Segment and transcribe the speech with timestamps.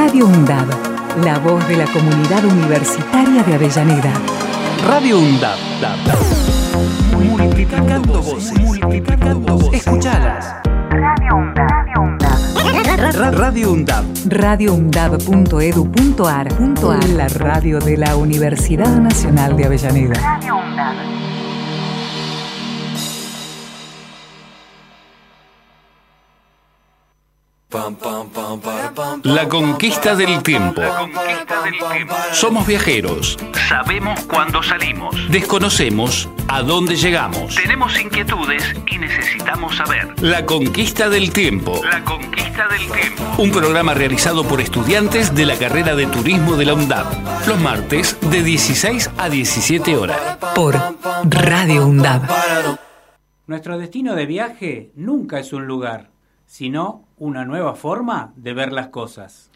[0.00, 0.68] Radio UNDAB,
[1.24, 4.12] la voz de la comunidad universitaria de Avellaneda.
[4.86, 5.58] Radio UNDAB.
[7.20, 8.56] Multiplicando voces.
[8.60, 9.84] Multiplicando voces.
[9.84, 10.54] Escuchalas.
[10.90, 11.68] Radio UNDAB.
[13.34, 14.04] Radio UNDAB.
[14.26, 16.48] radioundab.edu.ar
[17.16, 20.14] La radio de la Universidad Nacional de Avellaneda.
[20.14, 20.57] Radio
[29.24, 30.80] La conquista del tiempo.
[32.32, 33.36] Somos viajeros.
[33.68, 35.14] Sabemos cuándo salimos.
[35.30, 37.56] Desconocemos a dónde llegamos.
[37.56, 40.14] Tenemos inquietudes y necesitamos saber.
[40.22, 41.78] La conquista del tiempo.
[41.84, 43.22] La conquista del tiempo.
[43.36, 47.46] Un programa realizado por estudiantes de la carrera de turismo de la UNDAP.
[47.46, 50.38] Los martes de 16 a 17 horas.
[50.54, 50.74] Por
[51.24, 52.22] Radio UNDAB.
[53.46, 56.08] Nuestro destino de viaje nunca es un lugar,
[56.46, 59.50] sino una nueva forma de ver las cosas.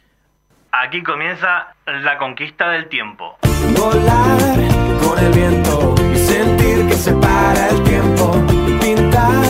[0.72, 3.36] Aquí comienza la conquista del tiempo.
[3.78, 4.38] Volar
[5.02, 8.32] con el viento y sentir que se para el tiempo.
[8.80, 9.44] Pintar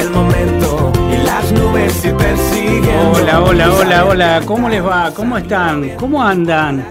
[0.00, 2.96] el momento y las nubes y persiguen.
[3.14, 5.12] Hola, hola, hola, hola, ¿cómo les va?
[5.14, 5.90] ¿Cómo están?
[5.96, 6.86] ¿Cómo andan?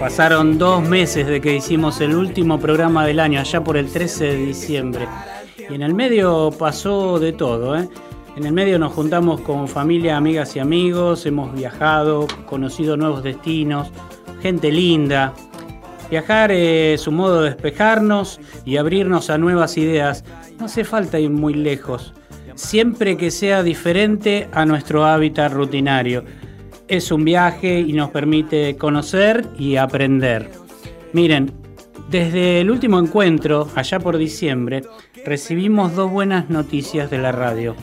[0.00, 4.24] Pasaron dos meses de que hicimos el último programa del año, allá por el 13
[4.24, 5.06] de diciembre.
[5.68, 7.88] Y en el medio pasó de todo, ¿eh?
[8.38, 13.90] En el medio nos juntamos con familia, amigas y amigos, hemos viajado, conocido nuevos destinos,
[14.40, 15.34] gente linda.
[16.08, 20.22] Viajar es un modo de despejarnos y abrirnos a nuevas ideas.
[20.56, 22.14] No hace falta ir muy lejos,
[22.54, 26.22] siempre que sea diferente a nuestro hábitat rutinario.
[26.86, 30.48] Es un viaje y nos permite conocer y aprender.
[31.12, 31.50] Miren,
[32.08, 34.82] desde el último encuentro, allá por diciembre,
[35.24, 37.74] recibimos dos buenas noticias de la radio.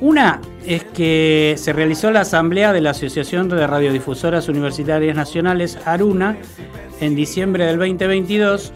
[0.00, 6.36] Una es que se realizó la asamblea de la Asociación de Radiodifusoras Universitarias Nacionales, ARUNA,
[7.00, 8.72] en diciembre del 2022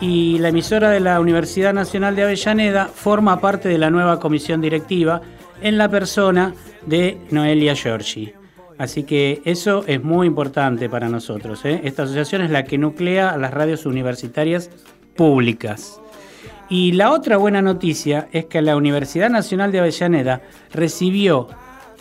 [0.00, 4.60] y la emisora de la Universidad Nacional de Avellaneda forma parte de la nueva comisión
[4.60, 5.22] directiva
[5.60, 6.54] en la persona
[6.86, 8.32] de Noelia Giorgi.
[8.78, 11.64] Así que eso es muy importante para nosotros.
[11.64, 11.82] ¿eh?
[11.84, 14.70] Esta asociación es la que nuclea a las radios universitarias
[15.14, 16.01] públicas.
[16.72, 20.40] Y la otra buena noticia es que la Universidad Nacional de Avellaneda
[20.72, 21.46] recibió,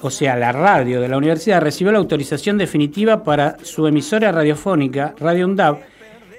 [0.01, 5.13] o sea, la radio de la universidad recibió la autorización definitiva para su emisora radiofónica,
[5.19, 5.79] Radio UNDAB.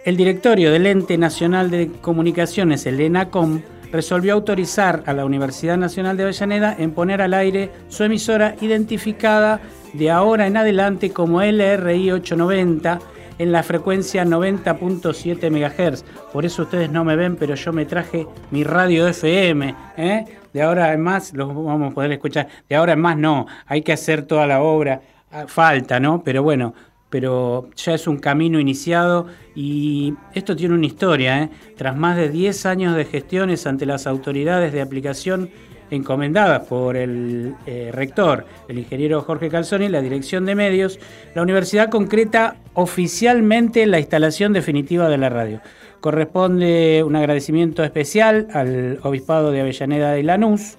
[0.06, 3.60] El directorio del Ente Nacional de Comunicaciones, el ENACOM,
[3.92, 9.60] resolvió autorizar a la Universidad Nacional de Avellaneda en poner al aire su emisora identificada
[9.92, 12.98] de ahora en adelante como LRI 890
[13.38, 16.04] en la frecuencia 90.7 MHz.
[16.32, 19.74] Por eso ustedes no me ven, pero yo me traje mi radio FM.
[19.96, 20.24] ¿eh?
[20.52, 22.48] De ahora en más los vamos a poder escuchar.
[22.68, 25.02] De ahora en más no, hay que hacer toda la obra.
[25.30, 26.22] Ah, Falta, ¿no?
[26.22, 26.74] Pero bueno,
[27.08, 31.42] pero ya es un camino iniciado y esto tiene una historia.
[31.42, 31.50] ¿eh?
[31.76, 35.50] Tras más de 10 años de gestiones ante las autoridades de aplicación
[35.92, 40.98] encomendadas por el eh, rector, el ingeniero Jorge Calzoni, la dirección de medios,
[41.34, 45.60] la universidad concreta oficialmente la instalación definitiva de la radio.
[46.00, 50.78] Corresponde un agradecimiento especial al obispado de Avellaneda de Lanús,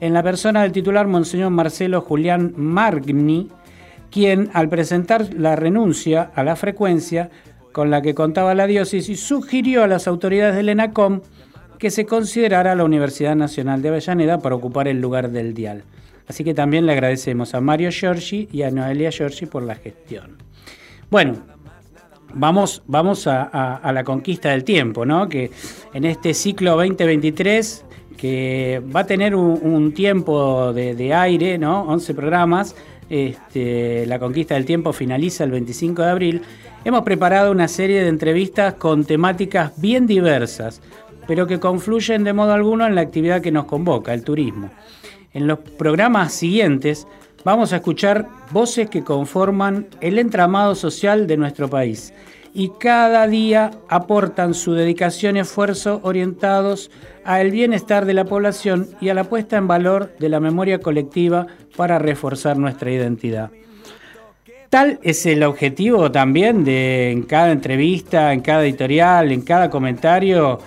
[0.00, 3.48] en la persona del titular Monseñor Marcelo Julián Margni,
[4.10, 7.30] quien al presentar la renuncia a la frecuencia
[7.72, 11.20] con la que contaba la diócesis, sugirió a las autoridades del ENACOM
[11.80, 15.82] que se considerara la Universidad Nacional de Avellaneda para ocupar el lugar del dial.
[16.28, 20.36] Así que también le agradecemos a Mario Giorgi y a Noelia Giorgi por la gestión.
[21.10, 21.38] Bueno,
[22.34, 25.26] vamos, vamos a, la conquista del tiempo, ¿no?
[25.26, 25.50] Que
[25.94, 27.86] en este ciclo 2023,
[28.18, 31.84] que va a tener un, tiempo de, aire, ¿no?
[31.84, 32.76] 11 programas,
[33.08, 36.42] este, la conquista del tiempo finaliza el 25 de abril.
[36.84, 40.80] Hemos preparado una serie de entrevistas con temáticas bien diversas
[41.30, 44.68] pero que confluyen de modo alguno en la actividad que nos convoca, el turismo.
[45.32, 47.06] En los programas siguientes
[47.44, 52.12] vamos a escuchar voces que conforman el entramado social de nuestro país
[52.52, 56.90] y cada día aportan su dedicación y esfuerzo orientados
[57.22, 61.46] al bienestar de la población y a la puesta en valor de la memoria colectiva
[61.76, 63.52] para reforzar nuestra identidad.
[64.68, 70.58] Tal es el objetivo también de en cada entrevista, en cada editorial, en cada comentario,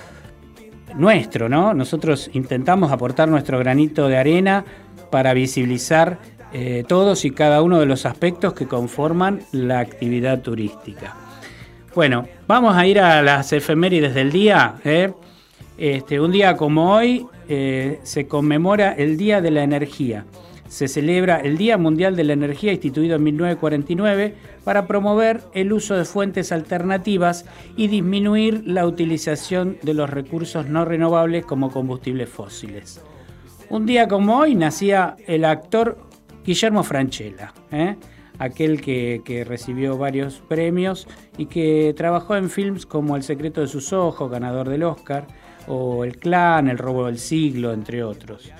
[0.95, 1.74] nuestro, ¿no?
[1.74, 4.66] Nosotros intentamos aportar nuestro granito de arena
[5.10, 6.19] para visibilizar
[6.54, 11.16] eh, todos y cada uno de los aspectos que conforman la actividad turística.
[11.95, 14.75] Bueno, vamos a ir a las efemérides del día.
[14.84, 15.12] ¿eh?
[15.78, 20.25] Este, un día como hoy eh, se conmemora el Día de la Energía.
[20.74, 24.34] Se celebra el Día Mundial de la Energía instituido en 1949
[24.64, 27.46] para promover el uso de fuentes alternativas
[27.78, 33.04] y disminuir la utilización de los recursos no renovables como combustibles fósiles.
[33.70, 36.00] Un día como hoy nacía el actor
[36.44, 37.96] Guillermo Franchella, ¿eh?
[38.40, 43.68] aquel que, que, recibió varios premios y que trabajó en films como El secreto de
[43.68, 45.28] sus ojos, ganador del Oscar,
[45.68, 48.52] o El clan, El robo del siglo, entre otros.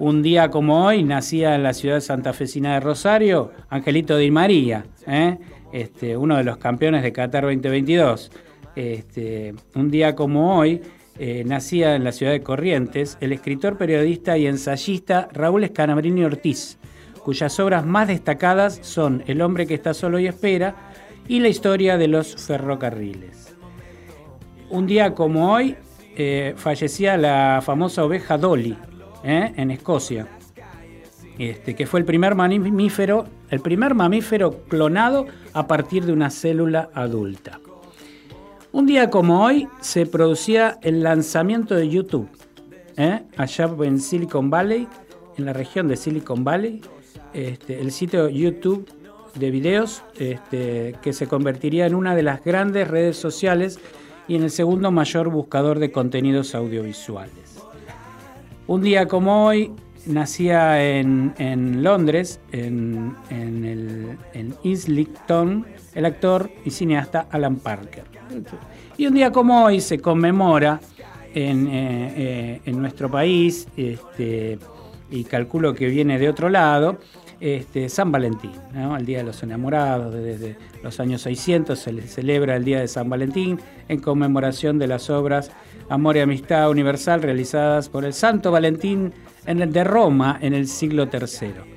[0.00, 5.38] Un día como hoy nacía en la ciudad santafesina de Rosario Angelito Di María, ¿eh?
[5.72, 8.32] este, uno de los campeones de Qatar 2022.
[8.74, 10.82] Este, un día como hoy
[11.16, 16.76] eh, nacía en la ciudad de Corrientes el escritor, periodista y ensayista Raúl Escanabrini Ortiz,
[17.22, 20.74] cuyas obras más destacadas son El hombre que está solo y espera
[21.28, 23.54] y La historia de los ferrocarriles.
[24.70, 25.76] Un día como hoy
[26.16, 28.76] eh, fallecía la famosa oveja Dolly
[29.24, 29.52] ¿eh?
[29.56, 30.28] en Escocia,
[31.38, 36.90] este, que fue el primer mamífero, el primer mamífero clonado a partir de una célula
[36.94, 37.58] adulta.
[38.72, 42.28] Un día como hoy se producía el lanzamiento de YouTube,
[42.96, 43.22] ¿eh?
[43.36, 44.86] allá en Silicon Valley,
[45.36, 46.80] en la región de Silicon Valley,
[47.32, 48.88] este, el sitio YouTube
[49.34, 53.80] de videos este, que se convertiría en una de las grandes redes sociales
[54.28, 57.53] y en el segundo mayor buscador de contenidos audiovisuales.
[58.66, 59.72] Un día como hoy
[60.06, 68.04] nacía en, Londres, en, el, Islington, el actor y cineasta Alan Parker.
[68.96, 70.80] Y un día como hoy se conmemora
[71.34, 74.58] en, eh, eh, nuestro país, este,
[75.10, 76.98] y calculo que viene de otro lado,
[77.40, 80.14] este, San Valentín, el Día de los Enamorados.
[80.14, 85.10] Desde los años 600 se celebra el Día de San Valentín en conmemoración de las
[85.10, 85.50] obras
[85.88, 89.12] Amor y Amistad Universal realizadas por el Santo Valentín
[89.46, 91.74] en de Roma en el siglo III.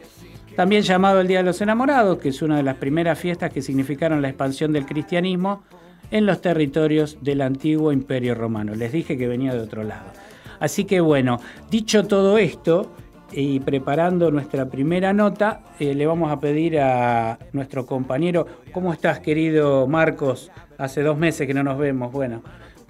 [0.56, 3.62] También llamado el Día de los Enamorados, que es una de las primeras fiestas que
[3.62, 5.64] significaron la expansión del cristianismo
[6.10, 8.74] en los territorios del antiguo Imperio Romano.
[8.74, 10.12] Les dije que venía de otro lado.
[10.60, 11.40] Así que bueno,
[11.70, 12.92] dicho todo esto,
[13.32, 19.20] y preparando nuestra primera nota, eh, le vamos a pedir a nuestro compañero, ¿cómo estás
[19.20, 20.50] querido Marcos?
[20.78, 22.42] Hace dos meses que no nos vemos, bueno,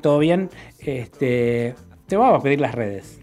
[0.01, 0.49] ¿todo bien?
[0.79, 1.75] Este,
[2.07, 3.19] te vamos a pedir las redes.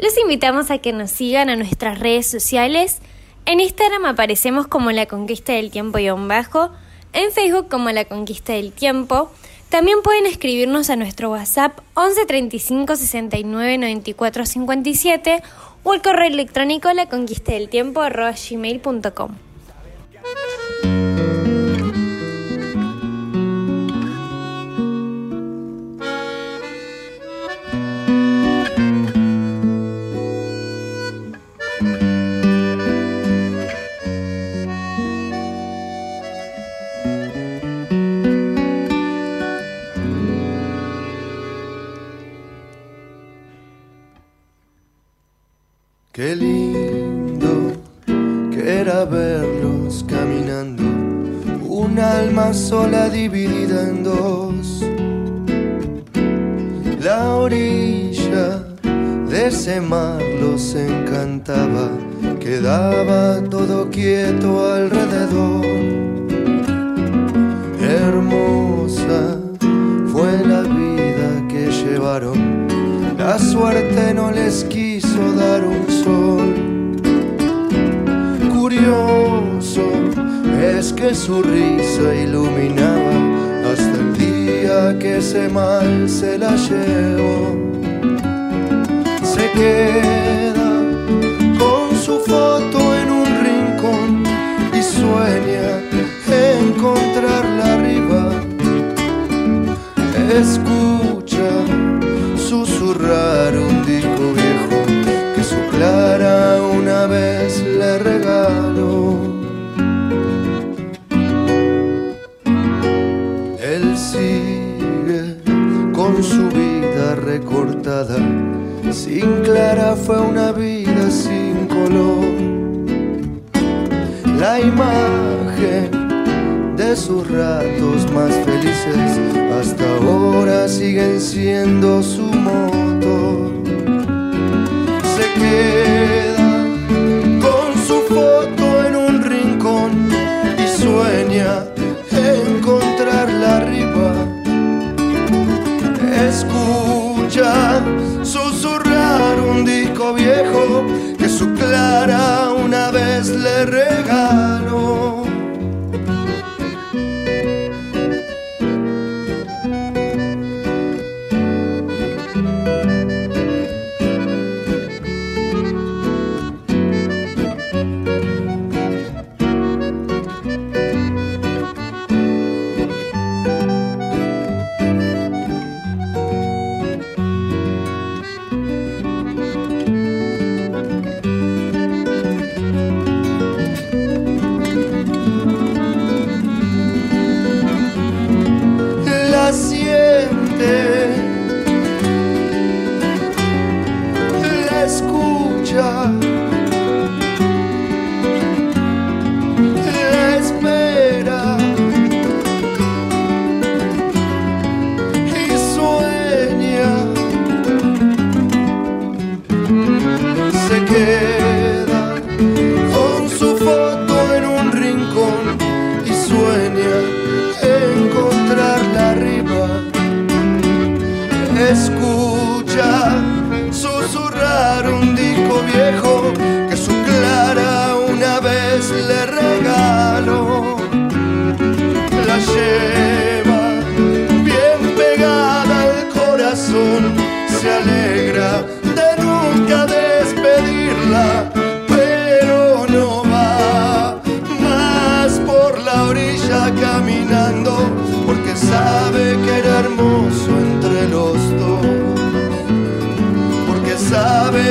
[0.00, 3.00] Los invitamos a que nos sigan a nuestras redes sociales.
[3.46, 6.70] En Instagram aparecemos como La Conquista del Tiempo y bajo,
[7.12, 9.30] en Facebook como La Conquista del Tiempo.
[9.70, 15.42] También pueden escribirnos a nuestro WhatsApp 11 35 69 94 57
[15.82, 18.02] o el correo electrónico la conquista del tiempo.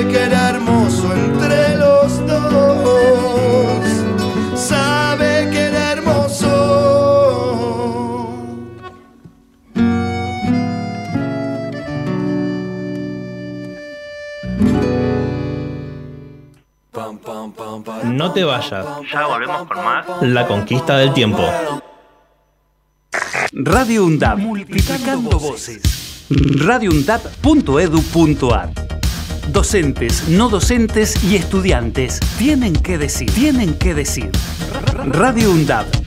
[0.10, 3.86] Que era hermoso entre los dos,
[4.56, 6.88] sabe que era hermoso.
[18.04, 18.86] No te vayas.
[19.12, 20.06] Ya volvemos con más.
[20.22, 21.44] La conquista del tiempo.
[23.52, 24.40] Radio UNDAP.
[24.40, 26.26] Multiplicando voces.
[26.30, 28.97] radioundap.edu.ar
[29.51, 34.30] Docentes, no docentes y estudiantes tienen que decir, tienen que decir.
[35.08, 36.07] Radio UNDAP.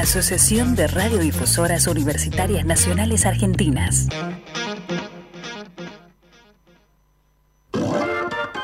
[0.00, 4.08] Asociación de Radiodifusoras Universitarias Nacionales Argentinas.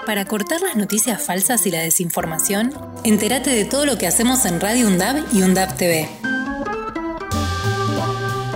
[0.07, 2.73] Para cortar las noticias falsas y la desinformación,
[3.05, 6.09] entérate de todo lo que hacemos en Radio UNDAB y UNDAB TV.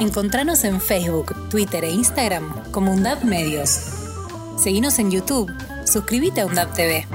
[0.01, 3.79] Encontranos en Facebook, Twitter e Instagram como UNDAB Medios.
[4.57, 5.53] Seguinos en YouTube.
[5.85, 7.07] Suscríbete a UNDAB TV.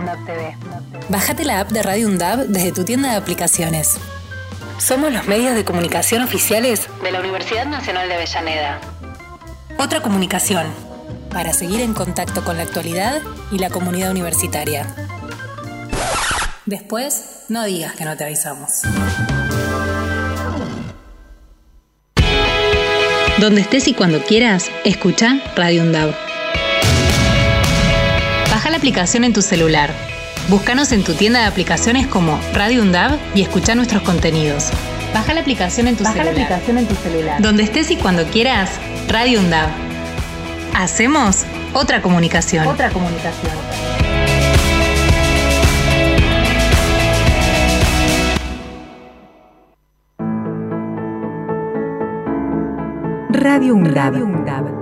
[1.10, 3.98] Bájate la app de Radio UNDAB desde tu tienda de aplicaciones.
[4.78, 8.82] Somos los medios de comunicación oficiales de la Universidad Nacional de Avellaneda.
[9.78, 10.68] Otra comunicación,
[11.30, 14.86] para seguir en contacto con la actualidad y la comunidad universitaria.
[16.66, 18.82] Después, no digas que no te avisamos.
[23.40, 26.14] Donde estés y cuando quieras, escucha Radio UNDAB.
[28.50, 30.05] Baja la aplicación en tu celular.
[30.50, 34.70] Búscanos en tu tienda de aplicaciones como Radio UNDAB y escucha nuestros contenidos.
[35.14, 36.44] Baja la aplicación en tu Baja la celular.
[36.46, 37.42] aplicación en tu celular.
[37.42, 38.70] Donde estés y cuando quieras,
[39.08, 39.70] Radio UNDAB.
[40.76, 42.68] Hacemos otra comunicación.
[42.68, 43.54] Otra comunicación.
[53.32, 54.74] Radio UNDAB.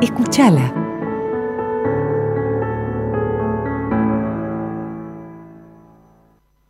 [0.00, 0.72] Escúchala.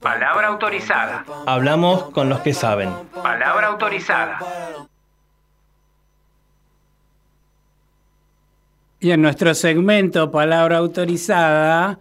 [0.00, 1.24] Palabra autorizada.
[1.46, 2.90] Hablamos con los que saben.
[3.22, 4.38] Palabra autorizada.
[9.00, 11.98] Y en nuestro segmento Palabra Autorizada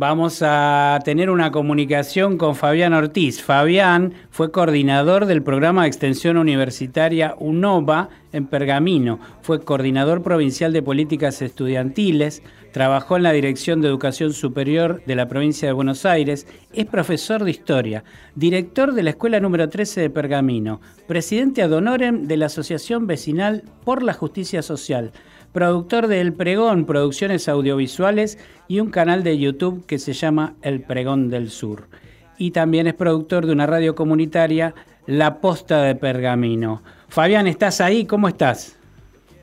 [0.00, 3.42] Vamos a tener una comunicación con Fabián Ortiz.
[3.42, 10.84] Fabián fue coordinador del programa de extensión universitaria UNOVA en Pergamino, fue coordinador provincial de
[10.84, 16.46] políticas estudiantiles, trabajó en la Dirección de Educación Superior de la provincia de Buenos Aires,
[16.72, 18.04] es profesor de historia,
[18.36, 23.64] director de la Escuela número 13 de Pergamino, presidente ad honorem de la Asociación Vecinal
[23.84, 25.10] por la Justicia Social
[25.52, 28.38] productor de El Pregón, producciones audiovisuales
[28.68, 31.88] y un canal de YouTube que se llama El Pregón del Sur.
[32.36, 34.74] Y también es productor de una radio comunitaria,
[35.06, 36.82] La Posta de Pergamino.
[37.08, 38.04] Fabián, ¿estás ahí?
[38.04, 38.76] ¿Cómo estás?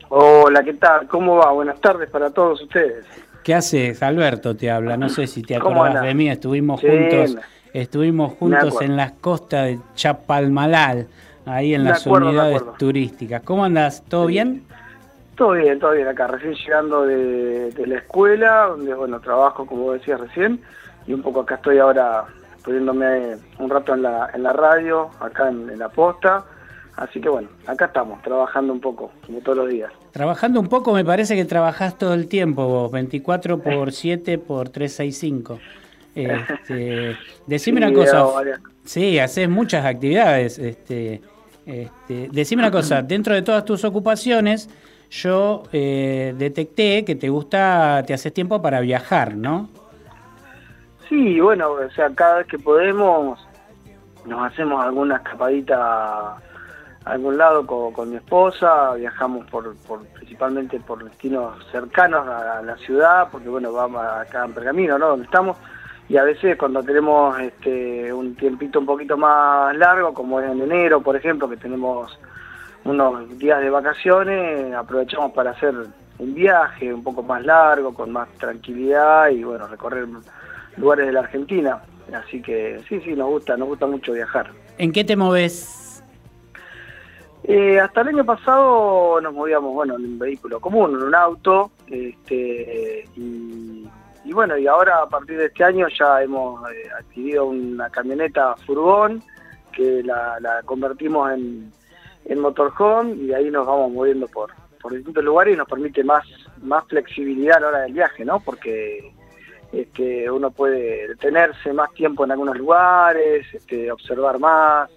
[0.09, 1.07] Hola, ¿qué tal?
[1.07, 1.51] ¿Cómo va?
[1.51, 3.05] Buenas tardes para todos ustedes.
[3.43, 4.01] ¿Qué haces?
[4.01, 4.97] Alberto te habla.
[4.97, 6.29] No sé si te acordás de mí.
[6.29, 7.37] Estuvimos juntos,
[7.73, 11.07] estuvimos juntos en las costas de Chapalmalal,
[11.45, 13.41] ahí en las unidades turísticas.
[13.43, 14.03] ¿Cómo andas?
[14.07, 14.63] ¿Todo bien?
[15.35, 20.19] Todo bien, todo bien acá, recién llegando de, la escuela, donde bueno, trabajo como decías
[20.19, 20.61] recién,
[21.05, 22.25] y un poco acá estoy ahora
[22.63, 26.45] poniéndome un rato en la, en la radio, acá en, la posta,
[26.95, 29.91] así que bueno, acá estamos, trabajando un poco, como todos los días.
[30.11, 34.69] Trabajando un poco, me parece que trabajás todo el tiempo vos, 24 por 7 por
[34.69, 35.59] 365.
[36.15, 38.25] Este, decime una cosa,
[38.85, 41.21] sí, haces muchas actividades, este,
[41.65, 44.69] este, decime una cosa, dentro de todas tus ocupaciones,
[45.09, 49.69] yo eh, detecté que te gusta, te haces tiempo para viajar, ¿no?
[51.09, 53.39] Sí, bueno, o sea, cada vez que podemos
[54.25, 56.37] nos hacemos alguna escapadita a
[57.05, 59.75] algún lado con, mi esposa, viajamos por,
[60.15, 65.09] principalmente por destinos cercanos a, la ciudad, porque bueno, vamos acá en Pergamino, ¿no?
[65.09, 65.57] Donde estamos,
[66.09, 71.01] y a veces cuando tenemos este, un tiempito un poquito más largo, como en enero,
[71.01, 72.19] por ejemplo, que tenemos
[72.85, 75.73] unos días de vacaciones, aprovechamos para hacer
[76.19, 80.07] un viaje un poco más largo, con más tranquilidad y bueno, recorrer
[80.77, 81.81] lugares de la Argentina.
[82.13, 84.51] Así que sí, sí, nos gusta, nos gusta mucho viajar.
[84.77, 86.03] ¿En qué te moves?
[87.43, 91.71] Eh, hasta el año pasado nos movíamos, bueno, en un vehículo común, en un auto,
[91.87, 93.87] este, y,
[94.31, 99.23] bueno, y ahora a partir de este año ya hemos eh, adquirido una camioneta furgón
[99.71, 101.71] que la convertimos en,
[102.25, 104.51] en motorhome y de ahí nos vamos moviendo por,
[104.81, 106.25] por distintos lugares y nos permite más,
[106.61, 108.39] más flexibilidad a la hora del viaje, ¿no?
[108.39, 109.13] Porque
[109.71, 114.89] este, uno puede detenerse más tiempo en algunos lugares, este, observar más,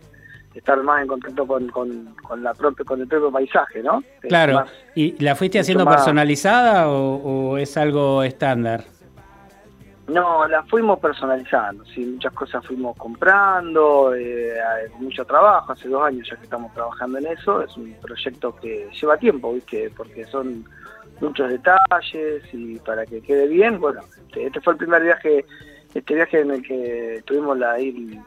[0.54, 4.02] estar más en contacto con, con, la propia, con el propio paisaje, ¿no?
[4.20, 4.64] Claro,
[4.94, 7.16] ¿y la fuiste haciendo personalizada o,
[7.52, 8.84] o es algo estándar?
[10.08, 14.54] No, la fuimos personalizando, sí, muchas cosas fuimos comprando, eh,
[14.98, 18.88] mucho trabajo, hace dos años ya que estamos trabajando en eso, es un proyecto que
[18.98, 19.90] lleva tiempo, ¿viste?
[19.94, 20.64] porque son
[21.20, 25.44] muchos detalles y para que quede bien, bueno, este, este fue el primer viaje,
[25.92, 28.18] este viaje en el que tuvimos la el,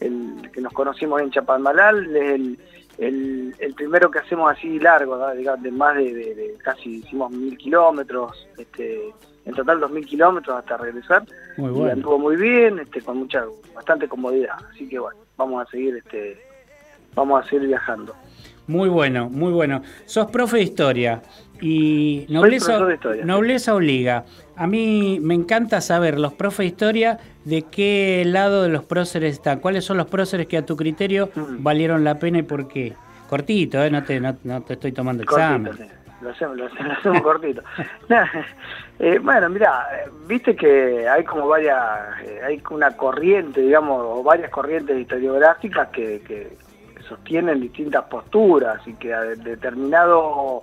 [0.00, 2.58] el que nos conocimos en Chapalmalal, el,
[2.98, 7.56] el, el, primero que hacemos así largo, digamos, de más de, de, casi hicimos mil
[7.56, 11.24] kilómetros, este en total 2.000 kilómetros hasta regresar.
[11.56, 11.88] Muy bueno.
[11.88, 14.56] Y anduvo muy bien, este, con mucha, bastante comodidad.
[14.70, 16.38] Así que bueno, vamos a seguir, este,
[17.14, 18.14] vamos a seguir viajando.
[18.66, 19.82] Muy bueno, muy bueno.
[20.06, 21.22] Sos profe de historia
[21.60, 22.78] y nobleza,
[23.24, 24.24] nobleza obliga.
[24.54, 29.32] A mí me encanta saber, los profes de historia, de qué lado de los próceres
[29.32, 29.58] están.
[29.58, 31.62] ¿Cuáles son los próceres que a tu criterio mm.
[31.62, 32.94] valieron la pena y por qué?
[33.28, 33.90] Cortito, ¿eh?
[33.90, 35.72] no, te, no, te estoy tomando examen
[36.20, 37.62] lo hacemos, lo hacemos, cortito.
[39.02, 39.88] Eh, bueno, mira,
[40.26, 46.20] viste que hay como varias, eh, hay una corriente, digamos, o varias corrientes historiográficas que,
[46.20, 46.58] que
[47.08, 50.60] sostienen distintas posturas y que a determinado,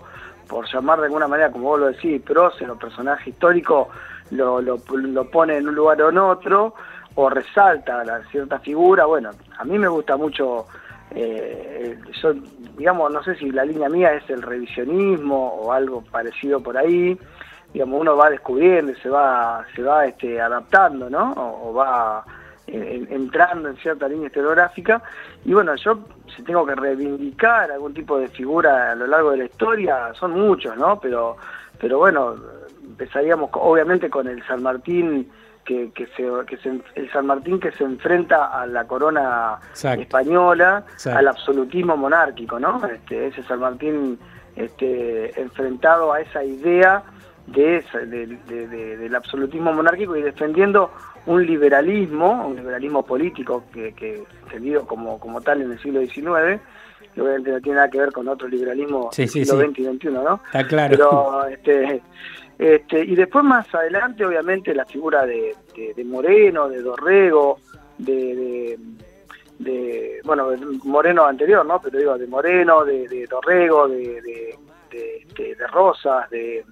[0.48, 3.90] por llamar de alguna manera, como vos lo decís, prócer o personaje histórico,
[4.30, 6.76] lo, lo, lo pone en un lugar o en otro,
[7.16, 9.06] o resalta la cierta figura.
[9.06, 10.68] Bueno, a mí me gusta mucho
[11.12, 12.34] eh, yo,
[12.78, 17.18] digamos, no sé si la línea mía es el revisionismo o algo parecido por ahí,
[17.74, 21.34] digamos, uno va descubriendo, se va, se va este, adaptando, ¿no?
[21.34, 22.26] O, va
[22.68, 25.02] eh, entrando en cierta línea historiográfica,
[25.46, 26.00] y bueno, yo
[26.36, 30.32] si tengo que reivindicar algún tipo de figura a lo largo de la historia, son
[30.32, 31.00] muchos, ¿no?
[31.00, 31.38] Pero,
[31.80, 32.36] pero bueno,
[32.84, 35.30] empezaríamos obviamente con el San Martín
[35.68, 40.86] que, que, se, que se, el San Martín que se enfrenta a la corona española,
[41.06, 42.84] al absolutismo monárquico, ¿no?
[42.86, 44.18] Este, ese San Martín
[44.56, 47.04] este, enfrentado a esa idea
[47.48, 50.92] de, esa- de- de- de- del absolutismo monárquico y defendiendo
[51.26, 56.60] un liberalismo, un liberalismo político que, que entendido como, como tal en el siglo XIX,
[57.14, 59.68] que obviamente no tiene nada que ver con otro liberalismo Sí, del sí, siglo sí.
[59.72, 60.42] XX y XXI, ¿no?
[60.46, 60.92] Está claro.
[60.92, 62.02] Pero, este,
[62.60, 65.56] este, y después más adelante, obviamente, la figura de,
[65.96, 67.60] de- Moreno, de Dorrego,
[67.98, 68.78] de,
[69.60, 70.50] de- bueno,
[70.84, 71.82] Moreno anterior, ¿no?
[71.82, 74.56] Pero digo, de Moreno, de, de Dorrego, de, de,
[74.92, 76.64] de, este, de Rosas, de,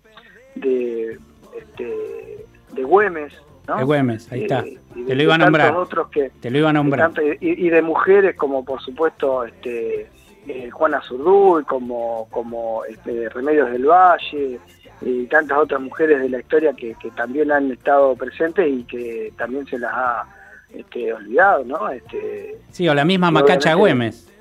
[0.55, 1.17] de,
[1.57, 3.33] este, de Güemes,
[3.67, 3.77] ¿no?
[3.77, 4.61] De Güemes, ahí Eh, está.
[4.61, 5.75] de- Te lo iba a de nombrar.
[5.75, 7.11] otros que, Te lo iba a nombrar.
[7.11, 10.09] de tanto- y, y de mujeres como por supuesto este
[10.47, 14.59] eh, Juana Zurduy, como, como este, Remedios del Valle
[15.01, 19.33] y tantas otras mujeres de la historia que, que también han estado presentes y que
[19.37, 20.23] también se las ha
[20.71, 21.89] este, olvidado, ¿no?
[21.89, 24.31] Este, Sí, o la misma Macacha Güemes.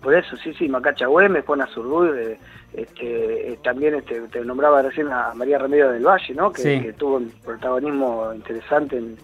[0.00, 2.38] por eso, sí, sí, Macacha Güemes, Juana Zurduy, eh,
[2.76, 6.52] este, eh, también este, te nombraba recién a María Remedios del Valle, ¿no?
[6.52, 6.80] Que, Sí.
[6.82, 9.16] que tuvo un protagonismo interesante en,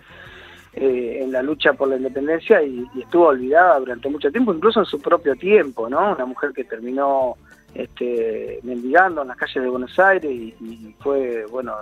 [0.74, 4.80] eh, en la lucha por la independencia y, y estuvo olvidada durante mucho tiempo, incluso
[4.80, 6.12] en su propio tiempo, ¿no?
[6.12, 7.36] Una mujer que terminó
[7.74, 11.74] este, mendigando en las calles de Buenos Aires y, y fue, bueno,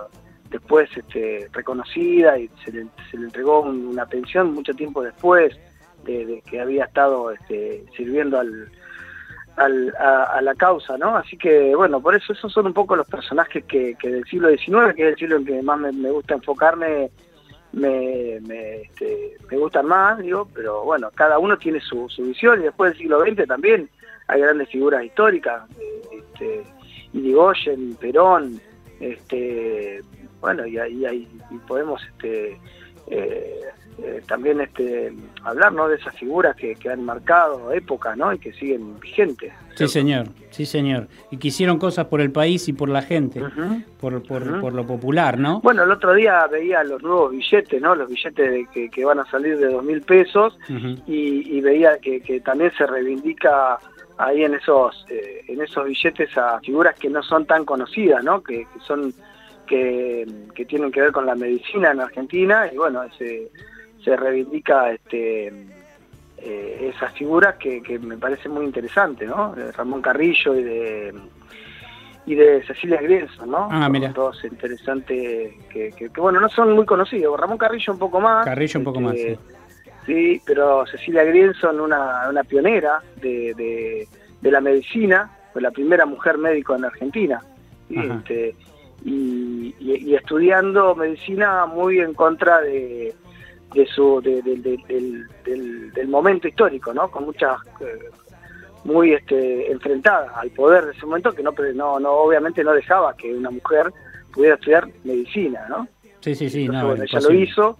[0.49, 5.57] después este, reconocida y se le, se le entregó un- una pensión mucho tiempo después
[6.03, 8.69] de, de que había estado este, sirviendo al,
[9.57, 11.15] al- a, la causa, ¿no?
[11.15, 14.49] Así que, bueno, por eso esos son un poco los personajes que, que del siglo
[14.49, 17.11] XIX, que es el siglo en que más me, gusta enfocarme,
[17.73, 22.65] me, me, este, me gustan más, digo, pero bueno, cada uno tiene su, visión y
[22.65, 23.89] después del siglo XX también
[24.27, 25.63] hay grandes figuras históricas,
[26.11, 26.63] este,
[27.13, 28.59] Irigoyen, Perón,
[28.99, 30.01] este,
[30.39, 32.59] bueno, y ahí hay, y podemos este,
[33.07, 33.61] eh,
[34.03, 35.87] eh, también este, hablar ¿no?
[35.87, 38.33] de esas figuras que, que han marcado época ¿no?
[38.33, 39.53] y que siguen vigentes.
[39.75, 41.07] Sí, señor, sí, señor.
[41.31, 43.41] Y que hicieron cosas por el país y por la gente,
[43.99, 45.61] por, por, por lo popular, ¿no?
[45.61, 47.95] Bueno, el otro día veía los nuevos billetes, ¿no?
[47.95, 50.57] Los billetes de que, que van a salir de dos mil pesos
[51.07, 53.79] y, y veía que, que también se reivindica
[54.17, 58.43] ahí en esos eh, en esos billetes a figuras que no son tan conocidas, ¿no?
[58.43, 59.13] Que, que son
[59.65, 63.49] que, que tienen que ver con la medicina en Argentina y bueno, se,
[64.03, 65.47] se reivindica este
[66.37, 69.53] eh, esas figuras que, que me parece muy interesante, ¿no?
[69.53, 71.13] De Ramón Carrillo y de
[72.25, 73.67] y de Cecilia Grienson, ¿no?
[73.71, 74.09] Ah, Son mira.
[74.09, 77.39] Dos interesantes que, que- que, bueno, no son muy conocidos.
[77.39, 78.45] Ramón Carrillo un poco más.
[78.45, 79.41] Carrillo un poco más, este, sí.
[80.05, 84.07] Sí, pero Cecilia Grienson, una, una pionera de, de,
[84.41, 87.39] de la medicina, fue la primera mujer médico en Argentina.
[87.89, 88.55] Este,
[89.05, 93.13] y, y- y estudiando medicina muy en contra de,
[93.73, 97.09] de su de- de- de- del, del- del momento histórico, ¿no?
[97.09, 98.09] Con muchas eh,
[98.83, 103.15] muy este, enfrentada al poder de ese momento que no, no, no obviamente no dejaba
[103.15, 103.93] que una mujer
[104.33, 105.87] pudiera estudiar medicina, ¿no?
[106.21, 106.61] Sí, sí, sí.
[106.65, 107.77] Entonces, no, bueno, ella lo hizo,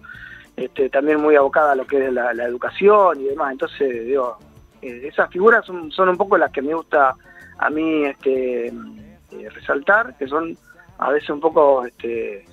[0.56, 3.52] este, también muy abocada a lo que es la, la educación y demás.
[3.52, 4.36] Entonces, digo,
[4.80, 7.14] eh, esas figuras son, son un poco las que me gusta
[7.58, 10.56] a mí este, eh, resaltar, que son
[10.98, 12.44] a veces un poco, este,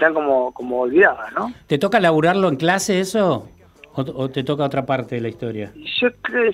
[0.00, 1.52] están como, como olvidadas, ¿no?
[1.66, 3.46] ¿Te toca laburarlo en clase eso?
[3.92, 5.72] ¿O, o te toca otra parte de la historia?
[6.00, 6.08] Yo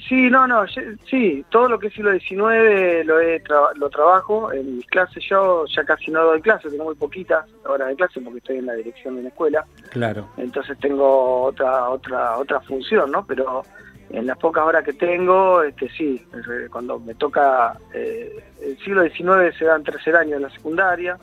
[0.09, 3.91] sí, no, no, yo- sí, todo lo que es siglo XIX lo, he tra- lo
[3.91, 5.23] trabajo en mis clases.
[5.29, 8.67] Yo ya casi no doy clases, tengo muy poquitas horas de clase porque estoy en
[8.67, 9.65] la dirección de una escuela.
[9.91, 10.29] Claro.
[10.39, 13.63] entonces tengo otra otra otra función no pero
[14.11, 18.31] en las pocas horas que tengo este sí eh, cuando me toca eh,
[18.63, 21.19] el siglo XIX se dan tercer año en la secundaria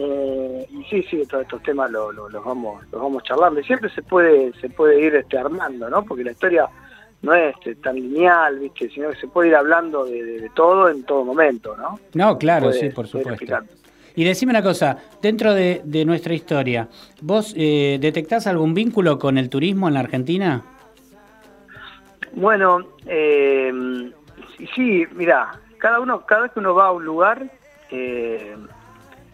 [0.00, 3.58] eh, y sí sí todos estos temas lo- lo- los vamos los vamos charlando.
[3.60, 6.68] Y siempre se puede se puede ir este armando no porque la historia
[7.22, 10.50] no es este, tan lineal viste sino que se puede ir hablando de, de- de
[10.50, 13.58] todo en todo momento no No, claro, Puede- sí, por supuesto.
[14.14, 16.88] Y decime una cosa, dentro de, de nuestra historia,
[17.20, 20.62] ¿vos eh, detectás algún vínculo con el turismo en la Argentina?
[22.32, 23.72] Bueno, eh,
[24.56, 27.46] sí, sí, mira, cada uno, cada vez que uno va a un lugar,
[27.90, 28.56] eh,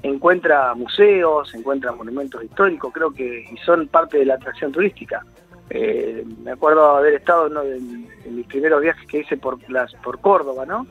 [0.05, 5.25] encuentra museos, encuentra monumentos históricos, creo que y son parte de la atracción turística.
[5.71, 7.63] Eh, me acuerdo haber estado ¿no?
[7.63, 10.87] en, en mis primeros viajes que hice por las por Córdoba, ¿no?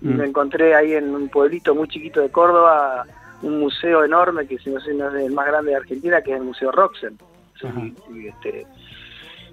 [0.00, 0.16] Y Mm.
[0.16, 3.04] me encontré ahí en un pueblito muy chiquito de Córdoba
[3.42, 6.30] un museo enorme que si no sé, no es el más grande de Argentina, que
[6.32, 7.18] es el Museo Roxen.
[8.12, 8.66] Y, este,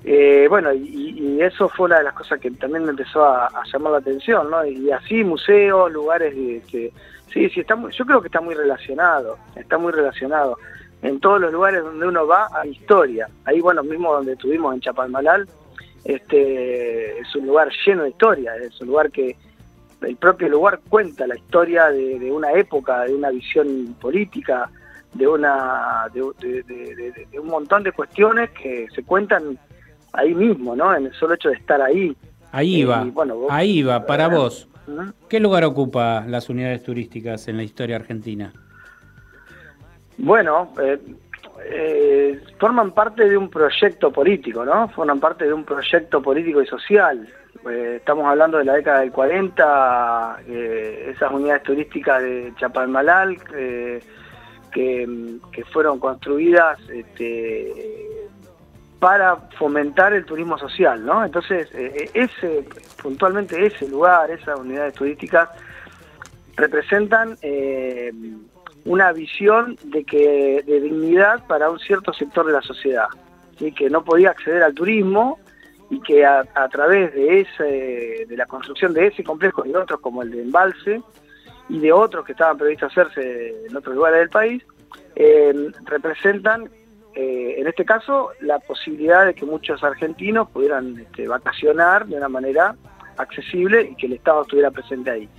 [0.04, 0.80] eh, bueno, y,
[1.20, 3.98] y eso fue una de las cosas que también me empezó a, a llamar la
[4.00, 4.66] atención, ¿no?
[4.66, 6.92] Y así museos, lugares de- que
[7.34, 10.58] sí, sí, está muy, yo creo que está muy relacionado, está muy relacionado.
[11.02, 13.30] En todos los lugares donde uno va hay historia.
[13.46, 15.48] Ahí, bueno, mismo donde estuvimos en Chapalmalal,
[16.04, 19.36] este, es un lugar lleno de historia, es un lugar que
[20.02, 24.70] el propio lugar cuenta la historia de, de una época, de una visión política,
[25.14, 29.58] de una de, un montón de cuestiones que se cuentan
[30.14, 30.96] ahí mismo, ¿no?
[30.96, 32.16] En el solo hecho de estar ahí.
[32.52, 34.69] Ahí va, y bueno, vos- ahí va, para vos.
[35.30, 38.52] ¿Qué lugar ocupa las unidades turísticas en la historia argentina?
[40.18, 41.00] Bueno, eh,
[41.66, 44.88] eh, forman parte de un proyecto político, ¿no?
[44.90, 47.28] Forman parte de un proyecto político y social.
[47.70, 54.02] Eh, estamos hablando de la década del 40, eh, esas unidades turísticas de Chapalmalal que,
[54.72, 58.09] que fueron construidas este,
[59.00, 61.24] para fomentar el turismo social, ¿no?
[61.24, 62.66] Entonces, eh, ese
[63.02, 65.50] puntualmente ese lugar, esas unidades turísticas
[66.56, 68.12] representan eh,
[68.84, 73.08] una visión de que de dignidad para un cierto sector de la sociedad,
[73.58, 73.72] ¿sí?
[73.72, 75.40] que no podía acceder al turismo
[75.90, 79.78] y que a, a través de ese de la construcción de ese complejo y de
[79.78, 81.02] otros como el de Embalse
[81.70, 84.64] y de otros que estaban previstos hacerse en otros lugares del país,
[85.16, 86.70] eh, representan
[87.20, 92.30] eh, en este caso la posibilidad de que muchos argentinos pudieran este, vacacionar de una
[92.30, 92.76] manera
[93.18, 95.30] accesible y que el Estado estuviera presente ahí.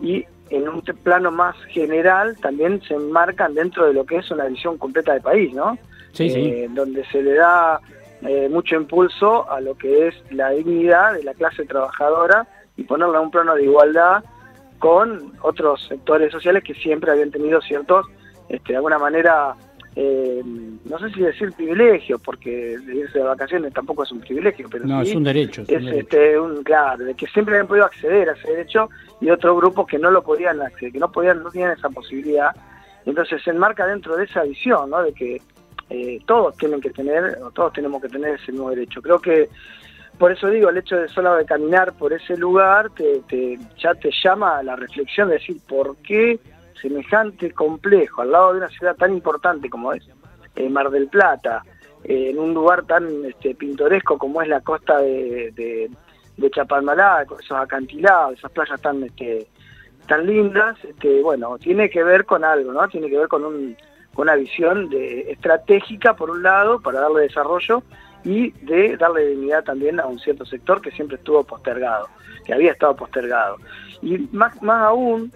[0.00, 4.44] Y en un plano más general también se enmarcan dentro de lo que es una
[4.44, 5.76] visión completa del país, ¿no?
[6.12, 6.38] Sí, sí.
[6.38, 7.80] Eh, donde se le da
[8.22, 13.18] eh, mucho impulso a lo que es la dignidad de la clase trabajadora y ponerla
[13.18, 14.22] en un plano de igualdad
[14.78, 18.06] con otros sectores sociales que siempre habían tenido ciertos,
[18.48, 19.56] este, de alguna manera,
[19.96, 20.42] eh,
[20.84, 24.84] no sé si decir privilegio, porque de irse de vacaciones tampoco es un privilegio, pero
[24.86, 25.62] No, sí es un derecho.
[25.62, 25.98] es un derecho.
[26.00, 28.88] este, un claro, de que siempre habían podido acceder a ese derecho
[29.20, 32.50] y otros grupos que no lo podían acceder, que no podían, no tenían esa posibilidad.
[33.06, 35.02] Entonces se enmarca dentro de esa visión, ¿no?
[35.02, 35.40] De que
[35.90, 39.00] eh, todos tienen que tener, o todos tenemos que tener ese mismo derecho.
[39.02, 39.48] Creo que
[40.18, 43.94] por eso digo, el hecho de solo de caminar por ese lugar te, te- ya
[43.94, 46.38] te llama a la reflexión de decir por qué
[46.84, 50.06] semejante complejo al lado de una ciudad tan importante como es
[50.54, 51.64] eh, Mar del Plata,
[52.04, 55.50] eh, en un lugar tan este, pintoresco como es la costa de,
[56.36, 59.46] de, Chapalmalá, esos acantilados, esas playas tan este,
[60.06, 62.86] tan lindas, este, bueno, tiene que ver con algo, ¿no?
[62.88, 63.74] Tiene que ver con, un,
[64.12, 67.82] con una visión de, estratégica, por un lado, para darle desarrollo
[68.24, 72.08] y de darle dignidad también a un cierto sector que siempre estuvo postergado,
[72.44, 73.56] que había estado postergado.
[74.02, 75.32] Y más, más aún,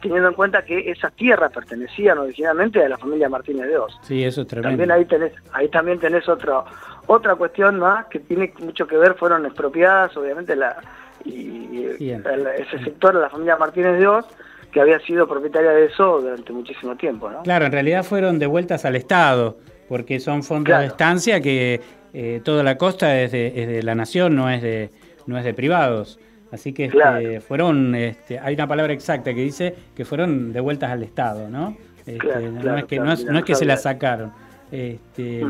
[0.00, 3.98] teniendo en cuenta que esas tierras pertenecían originalmente a la familia Martínez de Oz.
[4.02, 4.70] Sí, eso es tremendo.
[4.70, 6.64] También ahí tenés, ahí también tenés otro,
[7.06, 10.76] otra cuestión más que tiene mucho que ver, fueron expropiadas, obviamente, la,
[11.24, 12.24] y, Bien.
[12.58, 14.26] ese sector de la familia Martínez de Oz,
[14.72, 17.42] que había sido propietaria de eso durante muchísimo tiempo, ¿no?
[17.42, 19.58] Claro, en realidad fueron devueltas al Estado,
[19.88, 20.82] porque son fondos Claro.
[20.82, 21.80] de estancia que
[22.14, 24.90] eh, toda la costa es de, es de la nación, no es de,
[25.26, 26.18] no es de privados.
[26.52, 31.02] Así que este, fueron, este, hay una palabra exacta que dice que fueron devueltas al
[31.02, 31.76] Estado, ¿no?
[31.98, 33.94] Este, Claro, no, claro, es que, no, es, no es que se la sabía.
[33.94, 34.32] sacaron.
[34.72, 35.42] Este,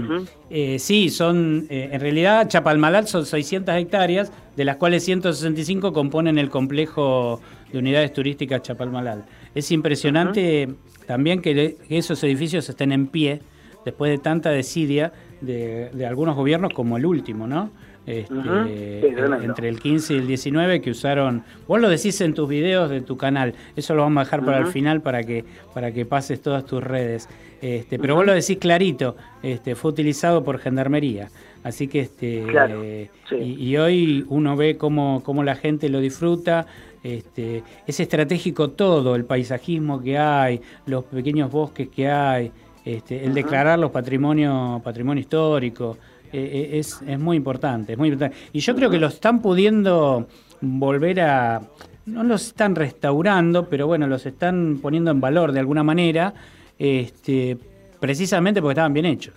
[0.50, 6.38] eh, sí, son, eh, en realidad Chapalmalal son 600 hectáreas, de las cuales 165 componen
[6.38, 7.40] el complejo
[7.72, 9.24] de unidades turísticas Chapalmalal.
[9.54, 10.68] Es impresionante
[11.06, 13.40] también que, le- que esos edificios estén en pie
[13.84, 17.70] después de tanta desidia de, de algunos gobiernos como el último, ¿no?
[18.06, 18.34] Este.
[18.34, 19.42] Sí, tremendo.
[19.42, 23.02] entre el 15 y el 19 que usaron, vos lo decís en tus videos de
[23.02, 26.40] tu canal, eso lo vamos a dejar para el final para que, para que pases
[26.40, 27.28] todas tus redes.
[27.60, 31.28] Este, pero vos lo decís clarito, este, fue utilizado por gendarmería.
[31.62, 33.36] Así que este Claro, eh, sí.
[33.36, 36.66] y, y hoy uno ve cómo, cómo la gente lo disfruta.
[37.02, 42.50] Este, es estratégico todo, el paisajismo que hay, los pequeños bosques que hay,
[42.84, 45.98] este, el declararlos patrimonio, patrimonio histórico.
[46.32, 48.36] Eh, eh, es, es muy importante, es muy importante.
[48.52, 50.26] Y yo creo que lo están pudiendo
[50.60, 51.60] volver a.
[52.06, 56.32] No los están restaurando, pero bueno, los están poniendo en valor de alguna manera,
[56.78, 57.56] este,
[58.00, 59.34] precisamente porque estaban bien hechos.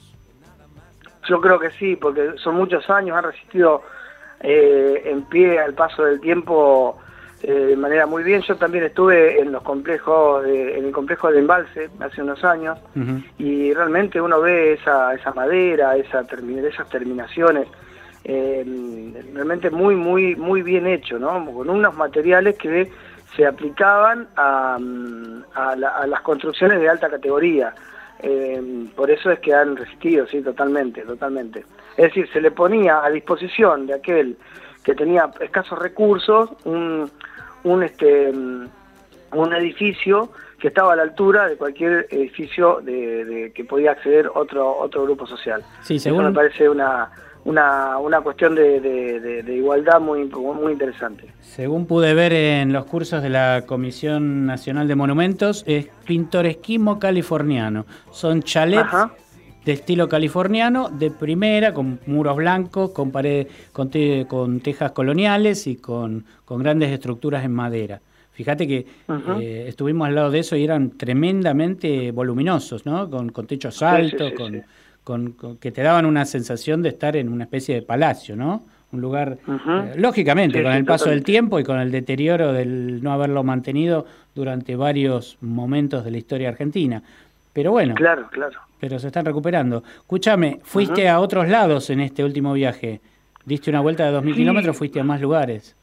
[1.28, 3.84] Yo creo que sí, porque son muchos años, han resistido
[4.42, 6.98] eh, en pie al paso del tiempo
[7.52, 8.42] de manera muy bien.
[8.42, 12.78] Yo también estuve en los complejos, de- en el complejo de embalse hace unos años
[13.38, 17.68] y realmente uno ve esa, esa madera, esa esas terminaciones,
[18.24, 18.64] eh,
[19.34, 21.46] realmente muy, muy, muy bien hecho, ¿no?
[21.54, 22.90] Con unos materiales que
[23.36, 27.74] se aplicaban a, mm, a la- a las construcciones de alta categoría.
[28.20, 31.66] Eh, por eso es que han resistido, sí, totalmente, totalmente.
[31.98, 34.38] Es decir, se le ponía a disposición de aquel
[34.84, 37.10] que tenía escasos recursos un,
[37.64, 38.68] un, este, mm,
[39.34, 44.30] un edificio que estaba a la altura de cualquier edificio de, de- que podía acceder
[44.34, 45.62] otro otro grupo social.
[45.82, 47.10] Sí, Eso según- me parece una,
[47.46, 51.28] una, una cuestión de, de- de- de igualdad muy, muy interesante.
[51.42, 57.86] Según pude ver en los cursos de la Comisión Nacional de Monumentos, es pintoresquismo californiano.
[58.12, 59.12] Son chalets Ajá.
[59.66, 65.68] De estilo californiano, de primera, con muros blancos, con paredes, con, te- con tejas coloniales
[65.68, 68.02] y con, con grandes estructuras en madera.
[68.34, 68.86] Fíjate que
[69.40, 73.10] eh, estuvimos al lado de eso y eran tremendamente voluminosos, ¿no?
[73.10, 74.62] Con, con techos altos, sí, sí, con, sí.
[75.04, 78.64] con- con- que te daban una sensación de estar en una especie de palacio, ¿no?
[78.92, 83.12] Un lugar, eh, lógicamente, con el paso del tiempo y con el deterioro del no
[83.12, 87.02] haberlo mantenido durante varios momentos de la historia argentina.
[87.54, 88.60] Pero bueno, Claro, claro.
[88.84, 89.82] Pero se están recuperando.
[90.02, 93.00] Escúchame, fuiste a otros lados en este último viaje.
[93.46, 94.40] Diste una vuelta de 2.000 Sí.
[94.42, 95.74] kilómetros, fuiste a más lugares.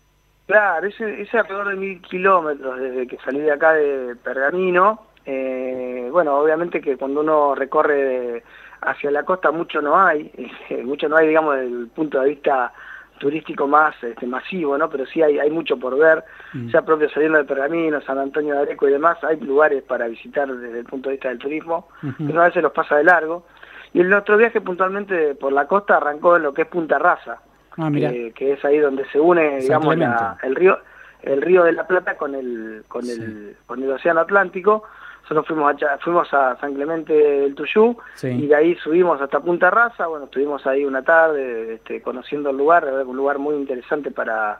[0.44, 5.06] Claro, ese, ese alrededor de mil kilómetros desde que salí de acá de Pergamino.
[5.24, 8.42] eh, bueno, obviamente que cuando uno recorre
[8.82, 10.30] hacia la costa mucho no hay,
[10.84, 12.70] mucho no hay, digamos, desde el punto de vista
[13.20, 14.88] turístico más este, masivo, ¿no?
[14.90, 16.68] Pero sí hay, hay mucho por ver, Mm.
[16.70, 20.48] ya propio saliendo de Pergamino, San Antonio de Areco y demás, hay lugares para visitar
[20.52, 21.86] desde el punto de vista del turismo,
[22.26, 23.44] pero a veces los pasa de largo.
[23.92, 27.38] Y el otro viaje puntualmente por la costa arrancó en lo que es Punta Raza,
[27.76, 28.10] Ah, mira.
[28.10, 30.78] que, que es ahí donde se une, digamos, la- el río
[31.22, 34.84] el río de la Plata con el con el con el océano Atlántico.
[35.30, 38.26] Nosotros fuimos allá, fuimos a San Clemente del Tuyú Sí.
[38.26, 40.08] y de ahí subimos hasta Punta Raza.
[40.08, 44.58] Bueno, estuvimos ahí una tarde este, conociendo el lugar, un lugar muy interesante para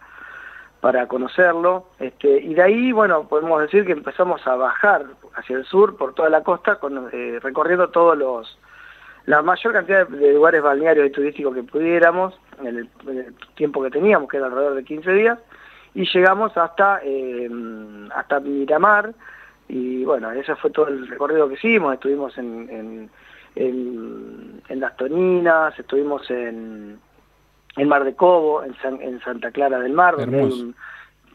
[0.81, 1.87] para conocerlo.
[1.99, 6.15] Este, y de ahí, bueno, podemos decir que empezamos a bajar hacia el sur por
[6.15, 8.57] toda la costa, con, eh, recorriendo todos los
[9.27, 13.35] la mayor cantidad de, de lugares balnearios y turísticos que pudiéramos en el, en el
[13.57, 15.39] tiempo que teníamos, que era alrededor de 15 días,
[15.95, 17.51] y llegamos hasta eh,
[18.15, 19.13] hasta Miramar
[19.73, 23.11] y bueno, ese fue todo el recorrido que hicimos, estuvimos en, en,
[23.55, 26.99] en, en Las Toninas, estuvimos en,
[27.77, 30.63] en Mar de Cobo, en, San- en Santa Clara del Mar, donde hay Hermoso.
[30.65, 30.75] un,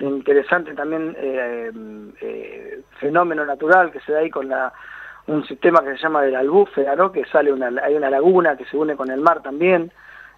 [0.08, 1.72] un interesante también eh,
[2.22, 4.74] eh, fenómeno natural que se da ahí con la
[5.28, 7.12] un sistema que se llama de la albúfera, ¿no?
[7.12, 9.92] que sale una, hay una laguna que se une con el mar también,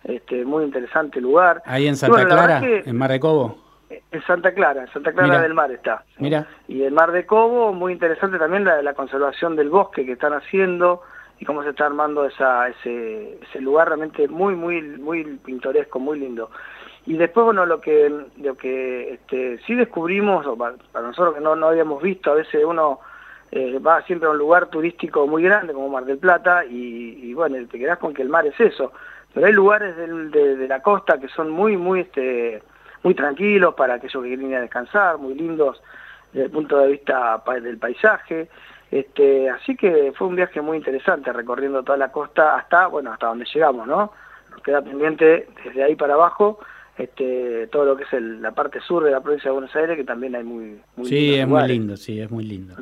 [0.06, 1.62] este muy interesante lugar.
[1.66, 3.58] Ahí en Santa bueno, la Clara, que- en Mar de Cobo.
[3.90, 6.04] En Santa Clara, en Santa Clara del Mar está.
[6.18, 10.14] Mira, Y el Mar de Cobo, muy interesante también la, la conservación del bosque que
[10.14, 11.02] están haciendo
[11.40, 16.20] y cómo se está armando esa, ese, ese lugar realmente muy, muy, muy pintoresco, muy
[16.20, 16.50] lindo.
[17.06, 21.40] Y después, bueno, lo que, lo que este, sí descubrimos, o para, para nosotros que
[21.42, 23.00] no, no habíamos visto, a veces uno
[23.52, 27.34] eh, va siempre a un lugar turístico muy grande como Mar del Plata y, y,
[27.34, 28.92] bueno, te quedás con que el mar es eso.
[29.34, 32.62] Pero hay lugares del- de, de la costa que son muy, muy, este,
[33.04, 35.82] muy tranquilos para aquellos que quieren ir a descansar, muy lindos
[36.34, 38.50] desde el punto de vista del paisaje.
[38.92, 43.28] Este, así que fue un viaje muy interesante recorriendo toda la costa hasta, bueno, hasta
[43.28, 44.12] donde llegamos, ¿no?
[44.52, 46.60] Nos queda pendiente desde ahí para abajo
[46.98, 49.96] este, todo lo que es el- la parte sur de la provincia de Buenos Aires,
[49.98, 52.76] que también hay muy, muy sí, es muy lindo, sí, es muy lindo.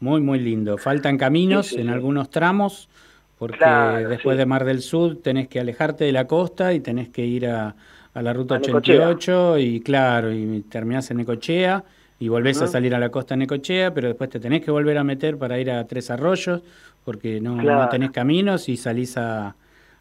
[0.00, 0.76] Muy, muy lindo.
[0.76, 1.92] Faltan caminos Sí, sí, en sí.
[1.94, 2.90] algunos tramos,
[3.38, 7.08] porque Claro, después de Mar del Sur tenés que alejarte de la costa y tenés
[7.08, 7.74] que ir a,
[8.14, 9.10] a la ruta A Necochea.
[9.10, 11.84] 88 y claro, y terminás en Necochea
[12.18, 14.96] y volvés a salir a la costa de Necochea, pero después te tenés que volver
[14.98, 16.62] a meter para ir a Tres Arroyos,
[17.04, 19.56] porque no, no tenés caminos y salís a,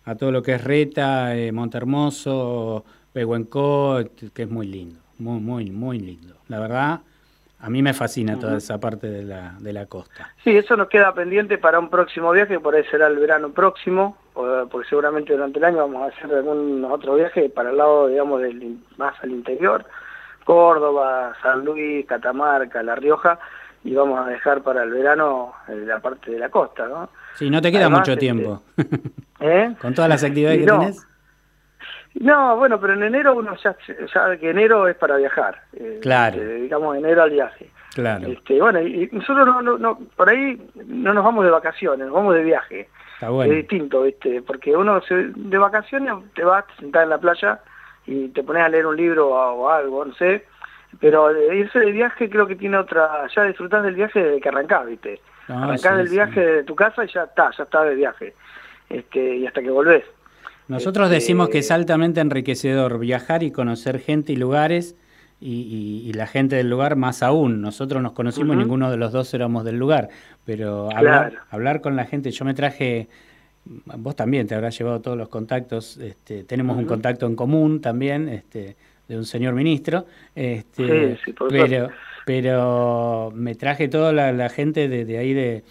[0.05, 3.99] a todo lo que es Reta, eh, Montermoso, Pehuenco,
[4.33, 6.35] que es muy lindo, muy, muy, muy lindo.
[6.47, 7.01] La verdad,
[7.59, 10.33] a mí me fascina toda esa parte de la, de la costa.
[10.43, 14.17] Sí, eso nos queda pendiente para un próximo viaje, por ahí será el verano próximo,
[14.33, 18.41] porque seguramente durante el año vamos a hacer algún otro viaje para el lado, digamos,
[18.41, 19.85] del, más al interior,
[20.43, 23.39] Córdoba, San Luis, Catamarca, La Rioja,
[23.83, 27.09] y vamos a dejar para el verano eh, la parte de la costa, ¿no?
[27.35, 28.61] Sí, no te queda Además, mucho este, tiempo.
[29.39, 29.75] ¿Eh?
[29.81, 30.79] Con todas las actividades que no.
[30.79, 31.07] tenés.
[32.15, 33.75] No, bueno, pero en enero uno ya
[34.13, 35.61] sabe que enero es para viajar.
[35.73, 36.41] eh, Claro.
[36.41, 37.71] eh, digamos enero al viaje.
[37.95, 41.51] Claro, Este, bueno, y y nosotros no, no, no, por ahí no nos vamos de
[41.51, 42.89] vacaciones, nos vamos de viaje.
[43.23, 43.51] Está bueno.
[43.53, 44.41] Es distinto, ¿viste?
[44.41, 47.59] Porque uno se- de vacaciones te vas, te sentás en la playa
[48.05, 50.45] y te pones a leer un libro o, algo, no sé.
[50.99, 53.27] Pero irse de viaje creo que tiene otra...
[53.35, 55.19] Ya disfrutás del viaje desde que arrancás, ¿viste?
[55.47, 56.13] Ah, arrancás sí, del sí.
[56.15, 58.33] viaje de tu casa y ya está, ya está de viaje.
[58.89, 60.03] Este, y hasta que volvés.
[60.67, 64.95] Nosotros este- decimos que es altamente enriquecedor viajar y conocer gente y lugares
[65.43, 67.61] y, y- y la gente del lugar más aún.
[67.61, 68.63] Nosotros nos conocimos y Ujú.
[68.63, 70.09] ninguno de los dos éramos del lugar,
[70.45, 71.45] pero hablar, Claro.
[71.49, 73.07] hablar con la gente, yo me traje,
[73.65, 78.29] vos también te habrás llevado todos los contactos, este, tenemos un contacto en común también,
[78.29, 78.75] este,
[79.07, 81.89] de un señor ministro, este, Sí, sí, por pero,
[82.25, 85.63] pero me traje toda la, la gente de, de ahí de,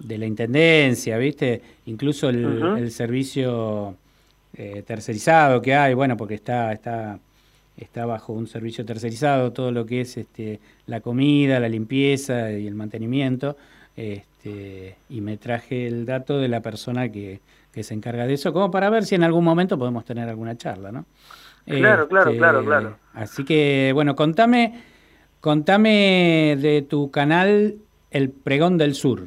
[0.00, 1.62] de la intendencia, ¿viste?
[1.86, 3.96] Incluso el servicio
[4.54, 7.18] eh, tercerizado que hay, bueno, porque está, está,
[7.84, 12.66] está bajo un servicio tercerizado todo lo que es este, la comida, la limpieza y
[12.66, 13.56] el mantenimiento.
[13.96, 17.40] Este, y me traje el dato de la persona que,
[17.72, 20.56] que se encarga de eso, como para ver si en algún momento podemos tener alguna
[20.56, 21.04] charla, ¿no?
[21.66, 22.96] Claro, claro, Este, claro, claro.
[23.14, 24.82] Así que, bueno, contame,
[25.40, 27.76] contame de tu canal
[28.10, 29.24] El Pregón del Sur.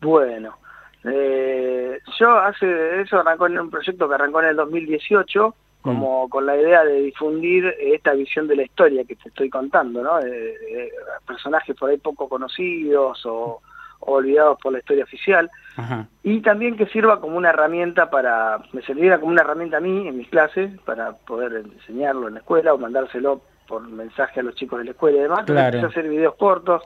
[0.00, 0.58] Bueno,
[1.04, 5.54] eh, yo hace eso arrancó en un proyecto que arrancó en el 2018
[5.84, 10.02] como con la idea de difundir esta visión de la historia que te estoy contando,
[10.02, 10.18] ¿no?
[10.18, 10.90] De, de
[11.26, 13.60] personajes por ahí poco conocidos o,
[14.00, 16.06] o olvidados por la historia oficial Ajá.
[16.22, 20.08] y también que sirva como una herramienta para, me serviera como una herramienta a mí
[20.08, 24.54] en mis clases para poder enseñarlo en la escuela o mandárselo por mensaje a los
[24.54, 25.40] chicos de la escuela y demás.
[25.40, 25.86] Entonces Claro.
[25.86, 26.82] a hacer videos cortos,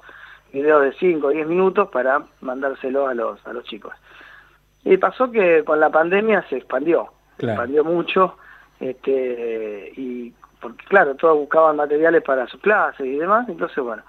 [0.52, 3.92] videos de 5 o 10 minutos para mandárselo a los, a los chicos.
[4.84, 8.36] Y pasó que con la pandemia se expandió, se expandió mucho,
[8.80, 14.02] este, y porque claro, todos buscaban materiales para sus clases y demás, entonces bueno.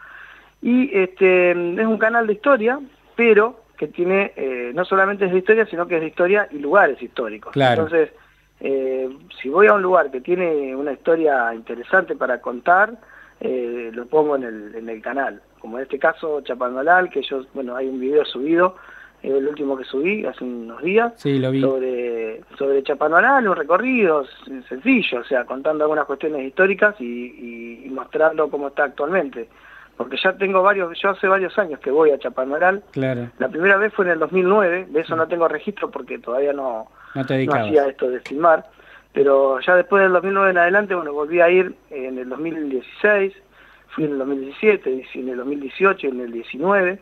[0.61, 2.79] Y este es un canal de historia,
[3.15, 6.59] pero que tiene, eh, no solamente es de historia, sino que es de historia y
[6.59, 7.53] lugares históricos.
[7.53, 7.83] Claro.
[7.83, 8.11] Entonces,
[8.59, 9.09] eh,
[9.41, 12.97] si voy a un lugar que tiene una historia interesante para contar,
[13.39, 15.41] eh, lo pongo en el, en el canal.
[15.59, 18.75] Como en este caso, Chapalmalal, que yo, bueno, hay un video subido,
[19.21, 21.61] el último que subí hace unos días, Sí, lo vi.
[21.61, 24.25] sobre, sobre Chapalmalal, un recorrido
[24.67, 29.49] sencillo, o sea, contando algunas cuestiones históricas y, y- y mostrando cómo está actualmente.
[29.97, 33.75] Porque ya tengo varios, yo hace varios años que voy a Chapalmalal, Claro, la primera
[33.75, 37.33] vez fue en el 2009, de eso no tengo registro porque todavía no, no te
[37.33, 37.67] no dedicabas.
[37.67, 38.65] hacía esto de filmar,
[39.11, 43.33] pero ya después del 2009 en adelante, bueno, volví a ir en el 2016,
[43.89, 46.99] fui en el 2017, y en el 2018 y en el 19,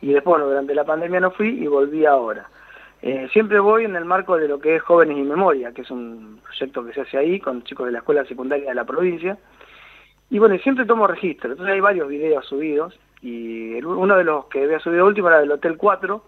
[0.00, 2.48] y después, bueno, durante la pandemia no fui y volví ahora.
[3.02, 5.90] Eh, siempre voy en el marco de lo que es Jóvenes y Memoria, que es
[5.90, 9.36] un proyecto que se hace ahí con chicos de la escuela secundaria de la provincia,
[10.30, 14.64] y bueno, siempre tomo registro, entonces hay varios videos subidos, y uno de los que
[14.64, 16.22] había subido último era del Hotel 4,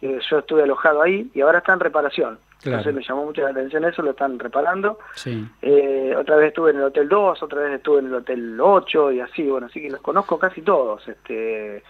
[0.00, 2.38] que yo estuve alojado ahí, y ahora está en reparación.
[2.62, 2.78] Claro.
[2.78, 4.98] Entonces me llamó mucho la atención eso, lo están reparando.
[5.14, 5.48] Sí.
[5.62, 9.12] Eh, otra vez estuve en el Hotel 2, otra vez estuve en el Hotel 8
[9.12, 11.82] y así, bueno, así que los conozco casi todos, este,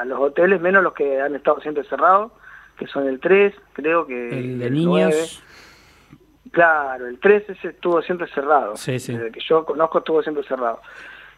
[0.00, 2.32] a los hoteles, menos los que han estado siempre cerrados,
[2.78, 5.42] que son el 3, creo que El de el niños.
[5.42, 6.50] 9.
[6.52, 8.76] Claro, el 3 ese estuvo siempre cerrado.
[8.76, 9.14] Sí, sí.
[9.16, 10.80] Desde que yo conozco estuvo siempre cerrado.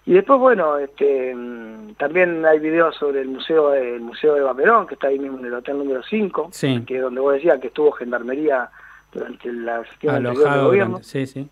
[0.05, 4.86] Y después, bueno, este, mm, también hay videos sobre el museo, el museo de Vaperón,
[4.86, 6.82] que está ahí mismo en el hotel número 5, Sí.
[6.86, 8.68] que es donde vos decías que estuvo gendarmería
[9.12, 11.48] durante la gestión del gobierno Sí, sí.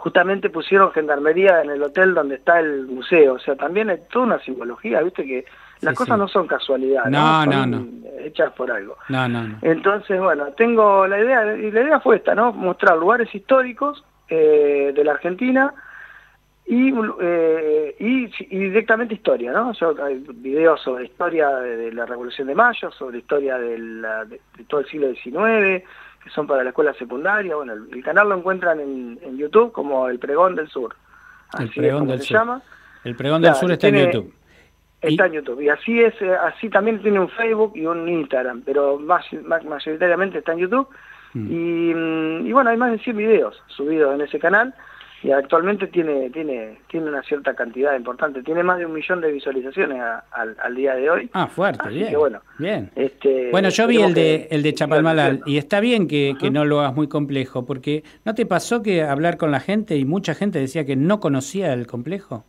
[0.00, 3.34] Justamente pusieron gendarmería en el hotel donde está el museo.
[3.34, 5.44] O sea, también hay toda una simbología, viste que
[5.82, 6.20] las Sí, cosas sí.
[6.20, 7.66] no son casualidad, No, ¿no?
[7.66, 8.96] no, Son hechas por algo.
[9.10, 9.58] No, no, no.
[9.60, 12.50] Entonces, bueno, tengo la idea, y la idea fue esta, ¿no?
[12.52, 15.74] Mostrar lugares históricos eh, de la Argentina
[16.66, 19.72] y, eh, y, y directamente historia, ¿no?
[19.72, 24.24] Yo hay videos sobre historia de, de la Revolución de Mayo, sobre historia de, la-
[24.24, 25.82] de- de todo el siglo XIX,
[26.22, 27.56] que son para la escuela secundaria.
[27.56, 30.94] Bueno, el, el canal lo encuentran en, en YouTube como El Pregón del Sur.
[31.58, 32.36] El Así es Pregón como del se Sur.
[32.38, 32.62] llama.
[33.04, 34.34] El Pregón del Sur está en YouTube.
[35.00, 35.60] Está en YouTube.
[35.62, 39.64] Y así es, eh, así también tiene un Facebook y un Instagram, pero más, más-
[39.64, 40.88] mayoritariamente está en YouTube.
[41.32, 41.46] Mm.
[41.50, 44.74] Y, mm, y bueno, hay más de 100 videos subidos en ese canal
[45.22, 48.42] y actualmente tiene tiene tiene una cierta cantidad importante.
[48.42, 51.30] Tiene más de un millón de visualizaciones a- al, al día de hoy.
[51.34, 52.08] Ah, fuerte, Así bien.
[52.10, 52.90] que bueno, Bien.
[52.96, 56.64] este, Bueno, yo vi el de, el de Chapalmalal y está bien que, que no
[56.64, 60.34] lo hagas muy complejo, porque ¿no te pasó que hablar con la gente y mucha
[60.34, 62.44] gente decía que no conocía el complejo?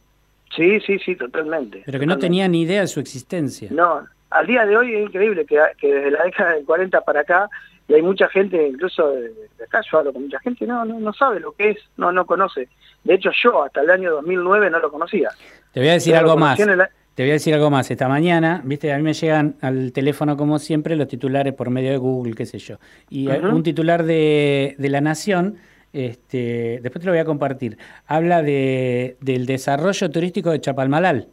[0.55, 1.83] Sí, sí, sí, totalmente.
[1.85, 3.69] Pero que no tenía ni idea de su existencia.
[3.71, 7.21] No, al día de hoy es increíble que, que desde la década del 40 para
[7.21, 7.49] acá,
[7.91, 9.21] y hay mucha gente, incluso de,
[9.57, 12.13] de acá yo hablo con mucha gente, no, no, no sabe lo que es, no,
[12.13, 12.69] no conoce.
[13.03, 15.29] De hecho yo hasta el año 2009 no lo conocía.
[15.73, 16.57] Te voy a decir algo más.
[16.57, 17.91] Te voy a decir algo más.
[17.91, 21.91] Esta mañana, viste, a mí me llegan al teléfono como siempre los titulares por medio
[21.91, 22.77] de Google, qué sé yo.
[23.09, 23.49] Y Ujú.
[23.49, 25.57] un titular de, de La Nación,
[25.91, 27.77] este, después te lo voy a compartir,
[28.07, 31.27] habla de, del desarrollo turístico de Chapalmalal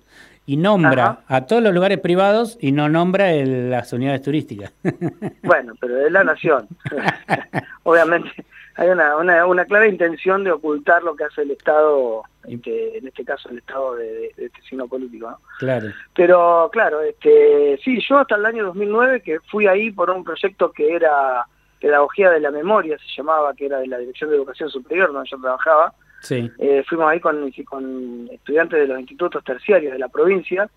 [0.49, 4.73] y nombra a todos los lugares privados y no nombra el- las unidades turísticas.
[5.43, 6.67] Bueno, pero de la nación.
[7.85, 8.31] Obviamente
[8.77, 13.09] hay una, una, una clara intención de ocultar lo que hace el Estado, este, en
[13.09, 15.39] este caso el Estado de, de- de este signo político, ¿no?
[15.59, 15.89] claro.
[16.15, 20.71] Pero claro, este, sí, yo hasta el año 2009 que fui ahí por un proyecto
[20.73, 21.45] que era
[21.81, 25.29] Pedagogía de la Memoria, se llamaba, que era de la Dirección de Educación Superior, donde
[25.31, 25.93] yo trabajaba.
[26.21, 26.51] Sí.
[26.59, 30.69] Eh, fuimos ahí con, con estudiantes de los institutos terciarios de la provincia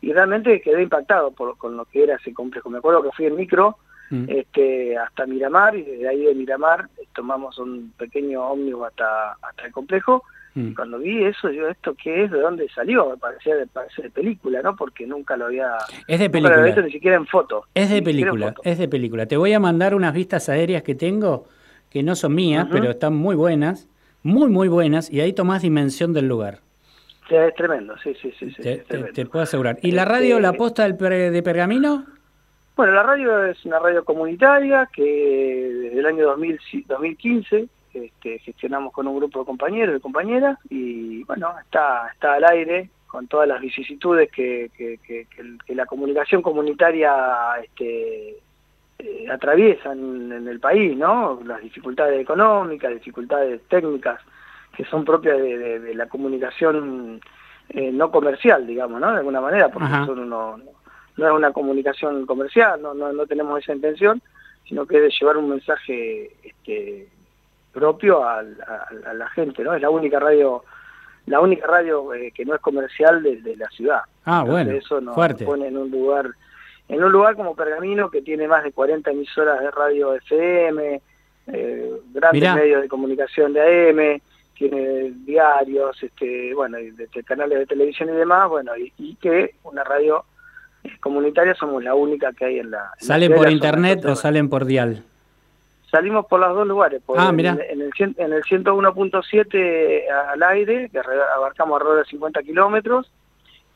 [0.00, 2.70] y realmente quedé impactado por, con lo que era ese complejo.
[2.70, 3.76] Me acuerdo que fui en micro
[4.08, 4.26] Mm.
[4.28, 9.66] este, hasta Miramar y desde ahí de Miramar eh, tomamos un pequeño ómnibus hasta, hasta
[9.66, 10.22] el complejo.
[10.54, 10.68] Mm.
[10.68, 12.30] Y cuando vi eso, yo, ¿esto qué es?
[12.30, 13.10] ¿De dónde salió?
[13.10, 14.76] Me parecía de, parecía de película, ¿no?
[14.76, 15.72] Porque nunca lo había,
[16.06, 16.62] Es de película.
[16.62, 17.64] visto ni siquiera en foto.
[17.74, 19.26] Es de película, es de película.
[19.26, 21.46] Te voy a mandar unas vistas aéreas que tengo,
[21.90, 23.88] que no son mías, pero están muy buenas,
[24.26, 26.58] muy, muy buenas, y ahí tomás dimensión del lugar.
[27.30, 28.50] Es tremendo, sí, sí, sí.
[28.50, 28.62] sí,
[29.14, 29.78] Te, puedo asegurar.
[29.82, 32.04] ¿Y la radio, Este- la posta de Pergamino?
[32.76, 38.92] Bueno, la radio es una radio comunitaria que desde el año 2000, 2015 este, gestionamos
[38.92, 43.48] con un grupo de compañeros y compañeras y bueno, está, está al aire con todas
[43.48, 44.98] las vicisitudes que, que-
[45.66, 47.14] que la comunicación comunitaria
[47.64, 48.36] este,
[48.98, 51.40] eh, atraviesa en, el país, ¿no?
[51.44, 54.20] Las dificultades económicas, dificultades técnicas
[54.76, 57.20] que son propias de, de- de la comunicación
[57.70, 59.10] eh, no comercial, digamos, ¿no?
[59.12, 60.00] De alguna manera, porque Ajá.
[60.00, 60.56] nosotros no,
[61.16, 64.20] no, es una comunicación comercial, no, no, no tenemos esa intención,
[64.68, 67.08] sino que es de llevar un mensaje este,
[67.72, 69.74] propio al- a, a la gente, ¿no?
[69.74, 70.62] Es la única radio
[71.26, 74.02] la única radio eh, que no es comercial de, de la ciudad.
[74.26, 75.44] Ah, Entonces, bueno, eso nos fuerte.
[75.44, 76.30] pone en un lugar
[76.88, 81.00] en un lugar como Pergamino que tiene más de 40 emisoras de radio FM,
[81.48, 82.54] eh, grandes Mirá.
[82.54, 84.20] medios de comunicación de AM,
[84.54, 89.14] tiene diarios, este, bueno, y de, de canales de televisión y demás, bueno, y, y
[89.16, 90.24] que una radio
[90.84, 92.78] eh, comunitaria somos la única que hay en la.
[92.78, 95.02] en la ¿Salen por internet o salen por dial?
[95.90, 97.52] Salimos por los dos lugares, por Ah, el- mirá.
[97.68, 100.98] en el, en el 101.7 al aire, que
[101.36, 103.10] abarcamos alrededor de 50 kilómetros,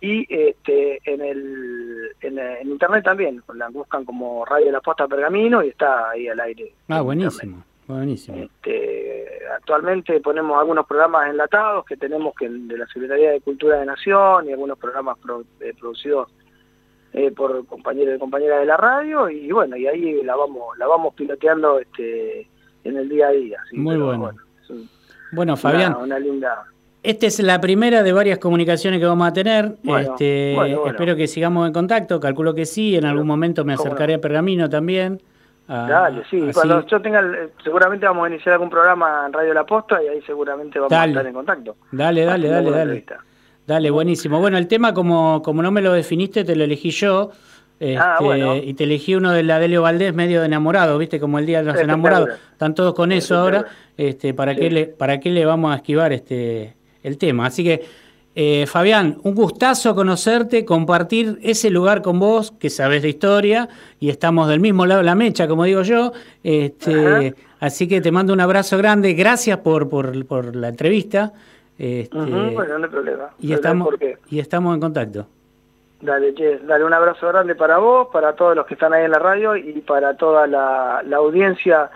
[0.01, 5.63] y este, en, el, en, en internet también, la buscan como Radio La Posta Pergamino
[5.63, 6.73] y está ahí al aire.
[6.89, 8.39] Ah, buenísimo, buenísimo.
[8.39, 9.27] Este,
[9.57, 14.49] actualmente ponemos algunos programas enlatados que tenemos que de la Secretaría de Cultura de Nación
[14.49, 16.29] y algunos programas pro- eh, producidos
[17.13, 20.87] eh, por compañeros y compañeras de la radio y bueno y ahí la vamos la
[20.87, 22.49] vamos piloteando este
[22.85, 23.77] en el día a día ¿sí?
[23.77, 24.37] Muy Pero, bueno.
[24.63, 24.89] es un-
[25.33, 26.65] Bueno, una- Fabián, una, linda
[27.03, 29.77] esta es la primera de varias comunicaciones que vamos a tener.
[29.83, 30.93] Bueno, Este, bueno, bueno.
[30.93, 32.21] Espero que sigamos en contacto.
[32.21, 32.97] Calculo que sí.
[32.97, 35.21] En algún momento me acercaré a Pergamino también.
[35.73, 37.23] Ah, dale sí así- cuando yo tenga
[37.63, 41.11] seguramente vamos a iniciar algún programa en Radio La Posta y ahí seguramente vamos Dale.
[41.11, 42.83] a estar en contacto Dale, dale, dale, dale.
[42.83, 43.19] entrevista.
[43.69, 44.41] Dale, buenísimo.
[44.41, 47.31] Bueno, el tema, como, como no me lo definiste, te lo elegí yo.
[47.79, 48.57] Este, Ah, bueno.
[48.57, 51.21] Y te elegí uno de la Delio Valdés, medio de enamorado, ¿viste?
[51.21, 51.81] Como el Día de los.
[51.81, 52.31] Enamorados.
[52.51, 53.65] Están todos con eso ahora.
[53.97, 54.61] Este, ¿para, Sí.
[54.61, 57.47] qué le, ¿Para qué le vamos a esquivar este el tema?
[57.47, 57.85] Así que,
[58.35, 64.11] eh, Fabián, un gustazo conocerte, compartir ese lugar con vos, que sabes de historia, y
[64.11, 66.13] estamos del mismo lado de la mecha, como digo yo.
[66.43, 69.15] Este, así que te mando un abrazo grande.
[69.15, 71.33] Gracias por, por, por la entrevista.
[71.79, 73.95] Este, bueno no hay problema y No estamos,
[74.29, 75.27] y estamos en contacto.
[76.03, 79.11] Dale, che, dale un abrazo grande para vos, para todos los que están ahí en
[79.11, 81.91] la radio y para toda la, la audiencia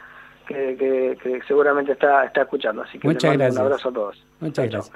[0.47, 2.83] que, que- que seguramente está, está escuchando.
[2.83, 3.61] Así que les Muchas mando gracias.
[3.61, 4.27] un abrazo a todos.
[4.41, 4.93] Muchas gracias.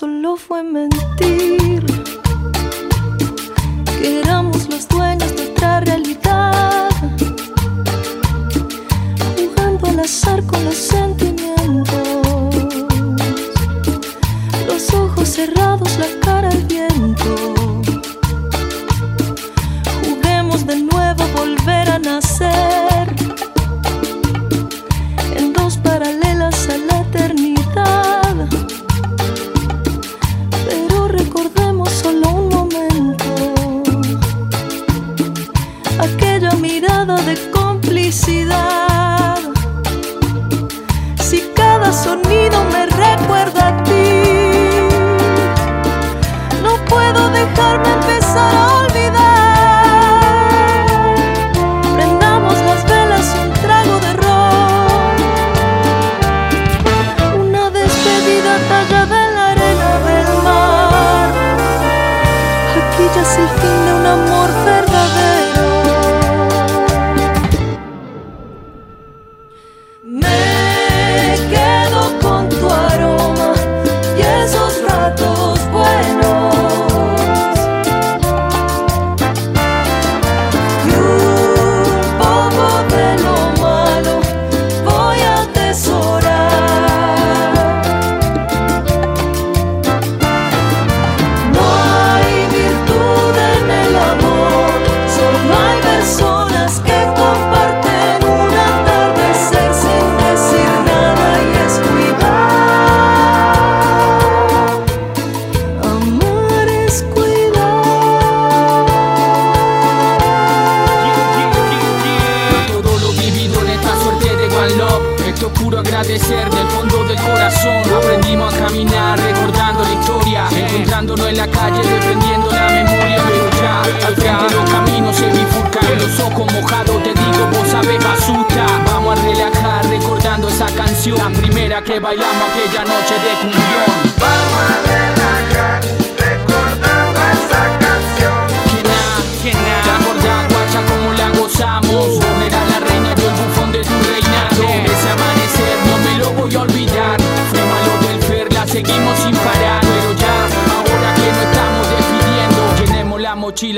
[0.00, 1.49] Solo fue mentir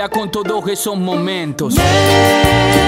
[0.09, 1.74] con todos esos momentos.
[1.74, 2.81] Me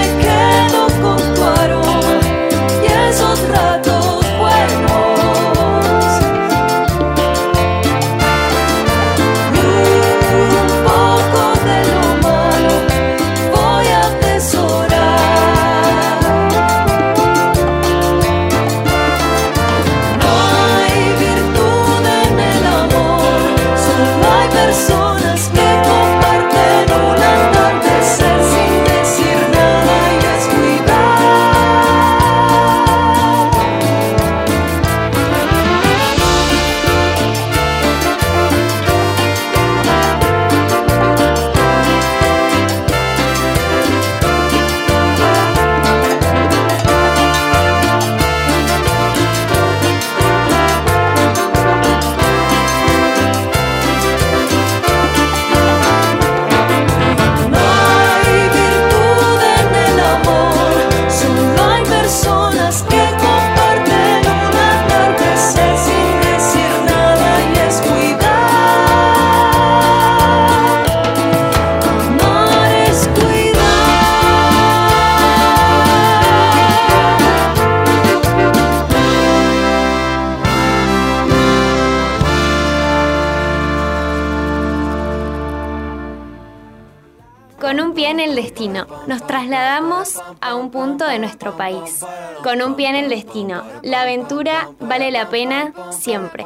[89.07, 92.03] nos trasladamos a un punto de nuestro país.
[92.43, 96.45] Con un pie en el destino, la aventura vale la pena siempre.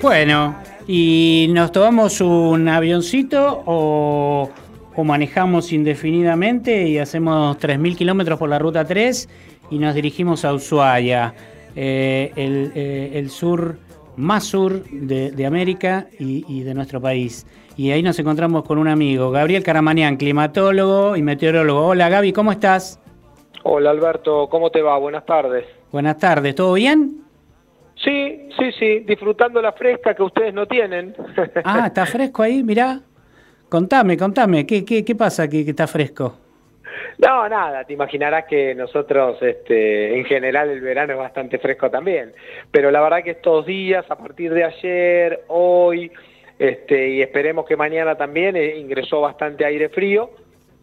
[0.00, 0.56] Bueno,
[0.86, 4.50] ¿y nos tomamos un avioncito o,
[4.94, 9.28] o manejamos indefinidamente y hacemos 3.000 kilómetros por la ruta 3
[9.70, 11.34] y nos dirigimos a Ushuaia,
[11.76, 13.78] eh, eh, el sur
[14.18, 17.46] más sur de, de América y, y de nuestro país?
[17.76, 21.86] Y ahí nos encontramos con un amigo, Gabriel Caramanian, climatólogo y meteorólogo.
[21.86, 23.00] Hola Gaby, ¿cómo estás?
[23.62, 24.98] Hola Alberto, ¿cómo te va?
[24.98, 25.64] Buenas tardes.
[25.92, 27.22] Buenas tardes, ¿todo bien?
[28.04, 31.14] Sí, sí, sí, disfrutando la fresca que ustedes no tienen.
[31.64, 33.00] Ah, está fresco ahí, mirá.
[33.68, 36.34] Contame, contame, ¿qué, qué, qué pasa que, que está fresco?
[37.18, 42.32] No, nada, te imaginarás que nosotros, este, en general, el verano es bastante fresco también.
[42.70, 46.12] Pero la verdad que estos días, a partir de ayer, hoy,
[46.60, 50.30] este, y esperemos que mañana también, eh, ingresó bastante aire frío.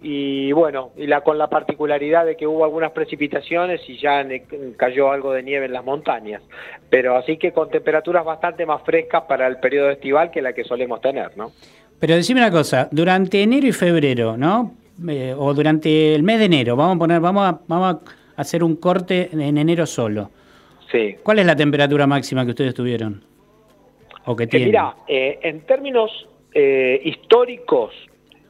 [0.01, 4.23] Y bueno, y la, con la particularidad de que hubo algunas precipitaciones y ya
[4.75, 6.43] cayó algo de nieve en las montañas.
[6.89, 10.65] Pero así que con temperaturas bastante más frescas para el periodo estival que la que
[10.65, 11.53] solemos tener, ¿no?
[11.97, 14.73] Pero decime una cosa, durante enero y febrero, ¿no?
[15.07, 17.97] Eh, o durante el mes de enero, vamos a poner, vamos a, vamos
[18.37, 20.31] a hacer un corte en enero solo.
[20.91, 21.15] Sí.
[21.23, 23.21] ¿Cuál es la temperatura máxima que ustedes tuvieron?
[24.25, 24.69] O que Eh, tienen.
[24.69, 27.91] mira, eh, en términos eh, históricos,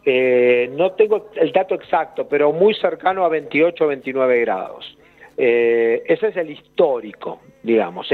[0.05, 4.97] eh, no tengo el dato exacto, pero muy cercano a 28 o 29 grados.
[5.37, 8.07] Eh, ese es el histórico, digamos.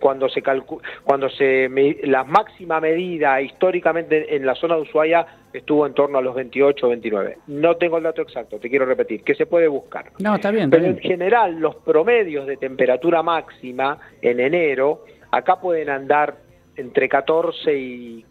[0.00, 1.68] Cuando se calcu- cuando se
[2.04, 6.86] la máxima medida históricamente en la zona de Ushuaia estuvo en torno a los 28
[6.86, 7.38] o 29.
[7.48, 10.06] No tengo el dato exacto, te quiero repetir, que se puede buscar.
[10.18, 15.60] No, está bien, está Pero en general, los promedios de temperatura máxima en enero, acá
[15.60, 16.36] pueden andar
[16.76, 18.24] entre 14 y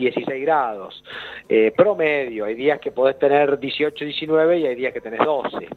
[0.00, 1.04] 16 grados.
[1.48, 5.68] Eh, promedio, hay días que podés tener 18, 19 y hay días que tenés 12.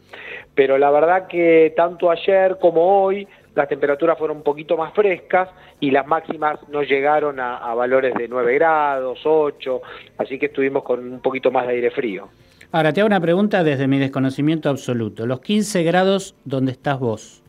[0.55, 5.49] Pero la verdad que tanto ayer como hoy las temperaturas fueron un poquito más frescas
[5.80, 9.82] y las máximas no llegaron a, a valores de 9 grados, 8,
[10.17, 12.30] así que estuvimos con un poquito más de aire frío.
[12.71, 15.28] Ahora te hago una pregunta desde mi desconocimiento absoluto.
[15.28, 17.43] Los 15 grados donde estás vos,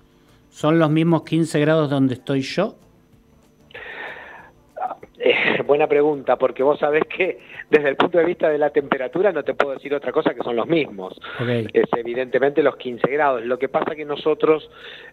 [0.51, 2.75] ¿son los mismos 15 grados donde estoy yo?
[5.67, 7.39] Buena pregunta, porque vos sabés que
[7.71, 10.43] desde el punto de vista de la temperatura no te puedo decir otra cosa que
[10.43, 11.19] son los mismos.
[11.73, 13.45] Es evidentemente los 15 grados.
[13.45, 14.71] Lo que pasa que nosotros,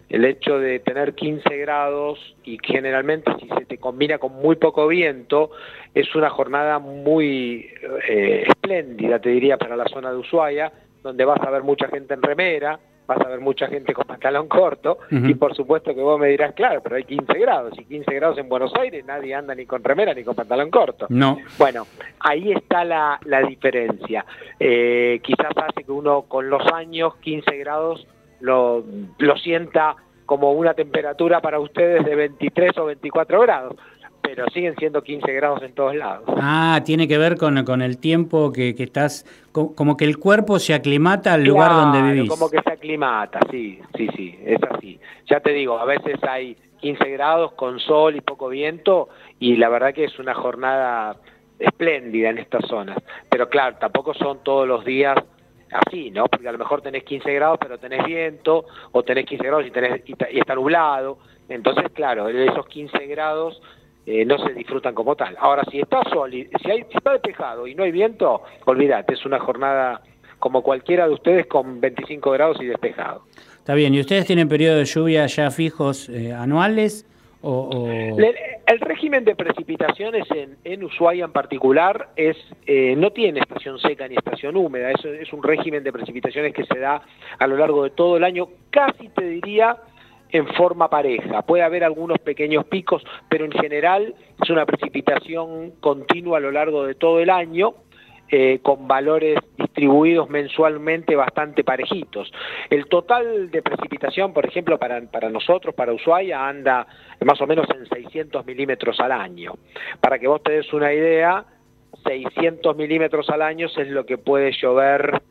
[0.10, 4.88] el hecho de tener 15 grados y generalmente si se te combina con muy poco
[4.88, 5.52] viento,
[5.93, 7.70] es una jornada muy
[8.08, 10.72] eh, espléndida, te diría, para la zona de Ushuaia,
[11.04, 14.47] donde vas a ver mucha gente en remera, vas a ver mucha gente con pantalón
[14.47, 18.14] corto y por supuesto que vos me dirás, claro, pero hay 15 grados y 15
[18.14, 21.08] grados en Buenos Aires nadie anda ni con remera ni con pantalón corto.
[21.10, 21.38] No.
[21.58, 21.86] Bueno,
[22.20, 24.26] ahí está la, la diferencia.
[24.60, 28.08] Eh, quizás hace que uno con los años 15 grados
[28.39, 28.84] lo,
[29.18, 29.95] lo sienta
[30.26, 33.76] como una temperatura para ustedes de 23 o 24 grados,
[34.22, 36.26] pero siguen siendo 15 grados en todos lados.
[36.41, 40.17] Ah, tiene que ver con, con el tiempo que, que estás, co- como que el
[40.17, 42.30] cuerpo se aclimata al lugar donde vivís.
[42.30, 44.99] Como que se aclimata, sí, sí, sí, es así.
[45.28, 49.09] Ya te digo, a veces hay 15 grados con sol y poco viento
[49.39, 51.17] y la verdad que es una jornada
[51.59, 52.97] espléndida en estas zonas.
[53.30, 55.15] Pero claro, tampoco son todos los días
[55.72, 56.26] así, ¿no?
[56.26, 59.72] Porque a lo mejor tenés 15 grados pero tenés viento o tenés 15 grados y,
[59.72, 61.17] tenés, y está nublado.
[61.49, 63.61] Entonces, claro, esos 15 grados
[64.06, 65.36] eh, no se disfrutan como tal.
[65.39, 69.14] Ahora, si está sol, y- si, hay, si está despejado y no hay viento, olvídate,
[69.14, 70.02] es una jornada
[70.39, 73.24] como cualquiera de ustedes con 25 grados y despejado.
[73.58, 77.06] Está bien, ¿y ustedes tienen periodos de lluvia ya fijos eh, anuales?
[77.43, 82.38] O, El régimen de precipitaciones en, en Ushuaia en particular es
[82.68, 86.66] eh, no tiene estación seca ni estación húmeda, es, es un régimen de precipitaciones que
[86.66, 87.02] se da
[87.39, 89.76] a lo largo de todo el año, casi te diría
[90.32, 91.41] en forma pareja.
[91.43, 96.86] Puede haber algunos pequeños picos, pero en general es una precipitación continua a lo largo
[96.86, 97.73] de todo el año.
[98.34, 102.32] eh, con valores distribuidos mensualmente bastante parejitos.
[102.69, 106.88] El total de precipitación, por ejemplo, para, para nosotros, para Ushuaia, anda
[107.25, 109.55] más o menos en 600 milímetros al año.
[109.99, 111.43] Para que vos te des una idea,
[112.05, 115.21] 600 milímetros al año es lo que puede llover,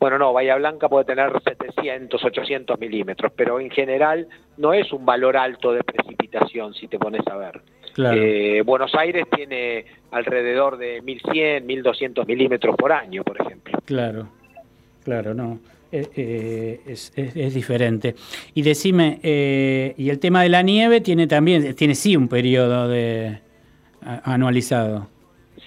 [0.00, 5.04] bueno, no, Bahía Blanca puede tener 700, 800 milímetros, pero en general no es un
[5.04, 7.60] valor alto de precipitación, si te pones a ver.
[7.94, 8.16] Claro.
[8.20, 13.78] Eh, Buenos Aires tiene alrededor de 1100, 1200 milímetros por año, por ejemplo.
[13.84, 14.28] Claro,
[15.04, 15.58] claro, no.
[15.90, 18.14] Eh, eh, es, es- es diferente.
[18.54, 22.88] Y decime, eh, y el tema de la nieve tiene también, tiene sí un periodo
[22.88, 23.40] de
[24.02, 25.08] a- anualizado.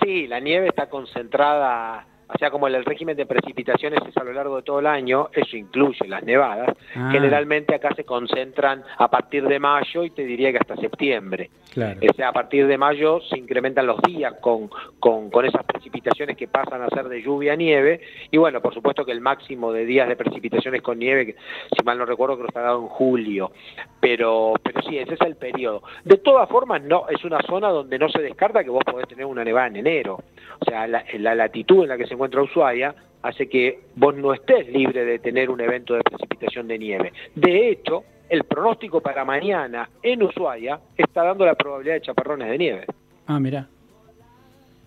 [0.01, 4.33] Sí, la nieve está concentrada, o sea, como el régimen de precipitaciones es a lo
[4.33, 7.09] largo de todo el año, eso incluye las nevadas, Ah.
[7.11, 11.49] generalmente acá se concentran a partir de mayo y te diría que hasta septiembre.
[11.73, 11.99] Claro.
[12.09, 14.69] O sea, a partir de mayo se incrementan los días con,
[14.99, 18.01] con, con esas precipitaciones que pasan a ser de lluvia a nieve.
[18.29, 21.35] Y bueno, por supuesto que el máximo de días de precipitaciones con nieve, que,
[21.75, 23.51] si mal no recuerdo, creo que está dado en julio.
[23.99, 25.83] Pero, pero sí, ese es el periodo.
[26.03, 29.25] De todas formas, no es una zona donde no se descarta que vos podés tener
[29.25, 30.19] una nevada en enero.
[30.59, 32.93] O sea, la, la latitud en la que se encuentra Ushuaia
[33.23, 37.13] hace que vos no estés libre de tener un evento de precipitación de nieve.
[37.33, 42.57] De hecho, el pronóstico para mañana en Ushuaia está dando la probabilidad de chaparrones de
[42.59, 42.85] nieve.
[43.25, 43.67] Ah, mira.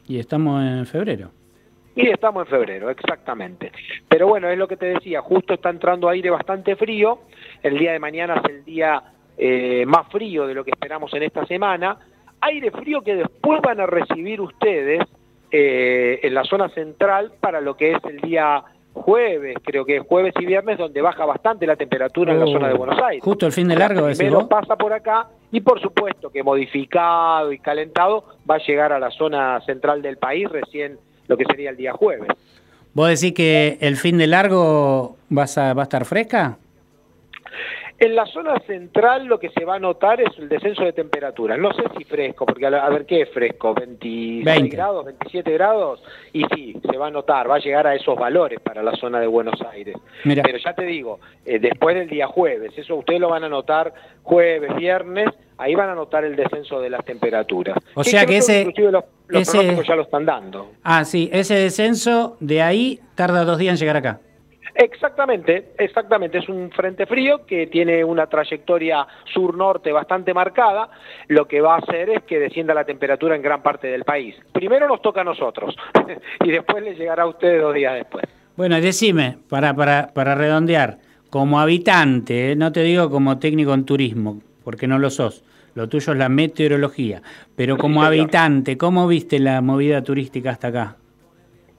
[0.07, 1.31] Y estamos en febrero.
[1.97, 3.73] Y estamos en febrero, exactamente.
[4.09, 7.23] Pero bueno, es lo que te decía, justo está entrando aire bastante frío,
[7.65, 9.03] el día de mañana es el día
[9.37, 11.99] eh, más frío de lo que esperamos en esta semana,
[12.41, 15.03] aire frío que después van a recibir ustedes
[15.57, 20.03] eh, en la zona central para lo que es el día jueves, creo que es
[20.03, 23.23] jueves y viernes, donde baja bastante la temperatura en la zona de Buenos Aires.
[23.23, 24.49] Justo el fin de largo, decís Primero vos.
[24.49, 29.13] pasa por acá y por supuesto que modificado y calentado va a llegar a la
[29.13, 30.99] zona central del país recién
[31.29, 32.29] lo que sería el día jueves.
[32.93, 36.59] ¿Vos decís que el fin de largo vas a, va a estar fresca?
[38.05, 41.57] En la zona central lo que se va a notar es el descenso de temperatura.
[41.57, 44.77] No sé si fresco, porque a, la- a ver qué es fresco, 26 20.
[44.77, 46.03] grados, 27 grados,
[46.33, 49.21] y sí, se va a notar, va a llegar a esos valores para la zona
[49.21, 49.97] de Buenos Aires.
[50.23, 53.95] Pero ya te digo, eh, después del día jueves, eso ustedes lo van a notar
[54.23, 57.79] jueves, viernes, ahí van a notar el descenso de las temperaturas.
[57.95, 60.73] O sea que ese- inclusive los, los ese- ya lo están dando.
[60.83, 64.21] Ah, sí, ese descenso de ahí tarda dos días en llegar acá.
[64.75, 66.39] Exactamente, exactamente.
[66.39, 70.91] Es un frente frío que tiene una trayectoria sur-norte bastante marcada.
[71.29, 74.35] Lo que va a hacer es que descienda la temperatura en gran parte del país.
[74.53, 75.77] Primero nos toca a nosotros
[76.45, 78.25] y después les llegará a ustedes dos días después.
[78.57, 80.99] Bueno, decime, para, para, para redondear,
[81.31, 85.45] como habitante, eh, no te digo como técnico en turismo, porque no lo sos,
[85.75, 87.21] lo tuyo es la meteorología,
[87.57, 90.97] pero como habitante, ¿cómo viste la movida turística hasta acá?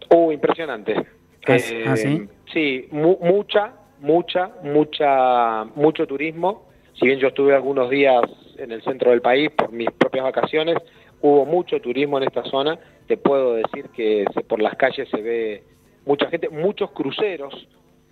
[0.10, 1.15] Uh, impresionante.
[1.48, 2.28] ¿Ah, Eh, ah, sí?
[2.54, 6.66] Sí, mu- mucha, mucha, mucha, mucho turismo.
[6.94, 8.22] Si bien yo estuve algunos días
[8.58, 10.78] en el centro del país por mis propias vacaciones,
[11.22, 12.80] hubo mucho turismo en esta zona.
[13.08, 15.64] Te puedo decir que por las calles se ve
[16.06, 17.68] mucha gente, muchos cruceros.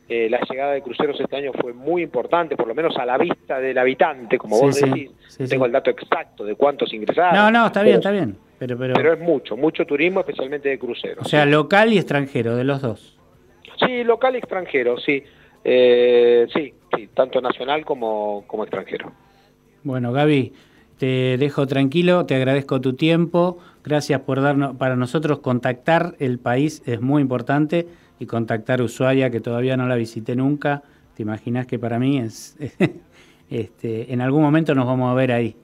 [0.09, 3.17] Eh, la llegada de cruceros este año fue muy importante, por lo menos a la
[3.17, 5.11] vista del habitante, como Sí, vos decís.
[5.29, 7.35] sí, Tengo el dato exacto de cuántos ingresaron.
[7.35, 10.77] No, no, está bien, está bien, pero, pero, Pero es mucho, mucho turismo, especialmente de
[10.77, 11.25] cruceros.
[11.25, 13.17] o sea, local y extranjero, de los dos.
[13.85, 15.23] Sí, local y extranjero, sí.
[15.63, 19.11] Eh, sí, sí, tanto nacional como, como extranjero.
[19.83, 20.53] Bueno, Gaby,
[20.97, 26.81] te dejo tranquilo, te agradezco tu tiempo, gracias por darnos, para nosotros contactar el país
[26.85, 27.87] es muy importante
[28.19, 30.83] y contactar Ushuaia, que todavía no la visité nunca,
[31.15, 32.57] te imaginas que para mí es,
[33.49, 35.55] este, en algún momento nos vamos a ver ahí.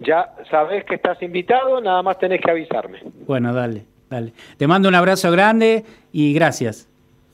[0.00, 3.00] Ya sabes que estás invitado, nada más tenés que avisarme.
[3.26, 4.32] Bueno, dale, dale.
[4.56, 6.89] Te mando un abrazo grande y gracias.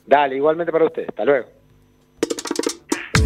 [0.07, 1.05] Dale, igualmente para usted.
[1.09, 1.47] Hasta luego.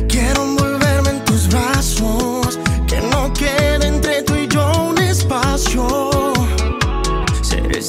[0.10, 5.88] Quiero envolverme en tus brazos, que no quede entre tú y yo un espacio.
[7.44, 7.84] Ser el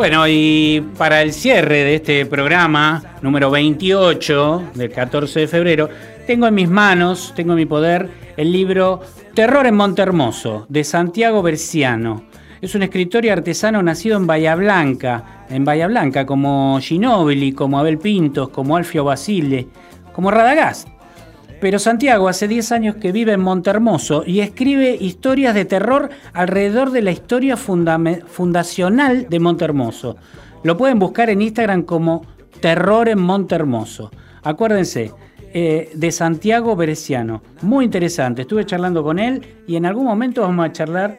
[0.00, 5.90] Bueno, y para el cierre de este programa, número 28 del 14 de febrero,
[6.26, 9.02] tengo en mis manos, tengo en mi poder, el libro
[9.34, 12.24] Terror en Montermoso, de Santiago Berciano.
[12.62, 17.78] Es un escritor y artesano nacido en Bahía Blanca, en Bahía Blanca, como Ginóbili, como
[17.78, 19.68] Abel Pintos, como Alfio Basile,
[20.14, 20.88] como Radagast.
[21.60, 26.90] Pero Santiago hace 10 años que vive en Montermoso y escribe historias de terror alrededor
[26.90, 30.16] de la historia fundacional de Montermoso.
[30.62, 32.24] Lo pueden buscar en Instagram como
[32.60, 34.10] Terror en Montermoso.
[34.42, 35.12] Acuérdense,
[35.52, 37.42] eh, de Santiago Bereciano.
[37.62, 38.42] Muy interesante.
[38.42, 41.18] Estuve charlando con él y en algún momento vamos a charlar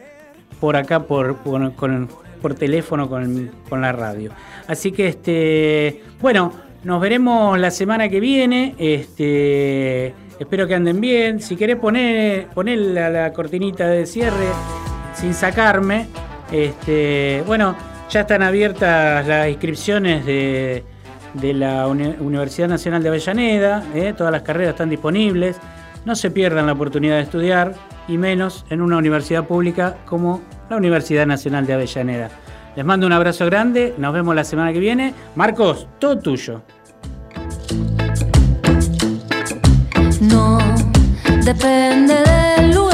[0.58, 4.32] por acá por, por teléfono con, con la radio.
[4.66, 6.52] Así que este, bueno,
[6.84, 8.74] nos veremos la semana que viene.
[8.78, 11.40] Este, espero que anden bien.
[11.40, 14.46] Si querés poner, poner la, cortinita de cierre
[15.14, 16.06] sin sacarme.
[16.50, 17.74] Este, bueno,
[18.10, 20.84] ya están abiertas las inscripciones de,
[21.34, 23.82] de la Uni- Universidad Nacional de Avellaneda.
[23.94, 24.14] ¿eh?
[24.16, 25.56] Todas las carreras están disponibles.
[26.04, 27.74] No se pierdan la oportunidad de estudiar
[28.08, 32.28] y menos en una universidad pública como la Universidad Nacional de Avellaneda.
[32.74, 35.14] Les mando un abrazo grande, nos vemos la semana que viene.
[35.36, 36.62] Marcos, todo tuyo.
[41.44, 42.91] Depende del lugar.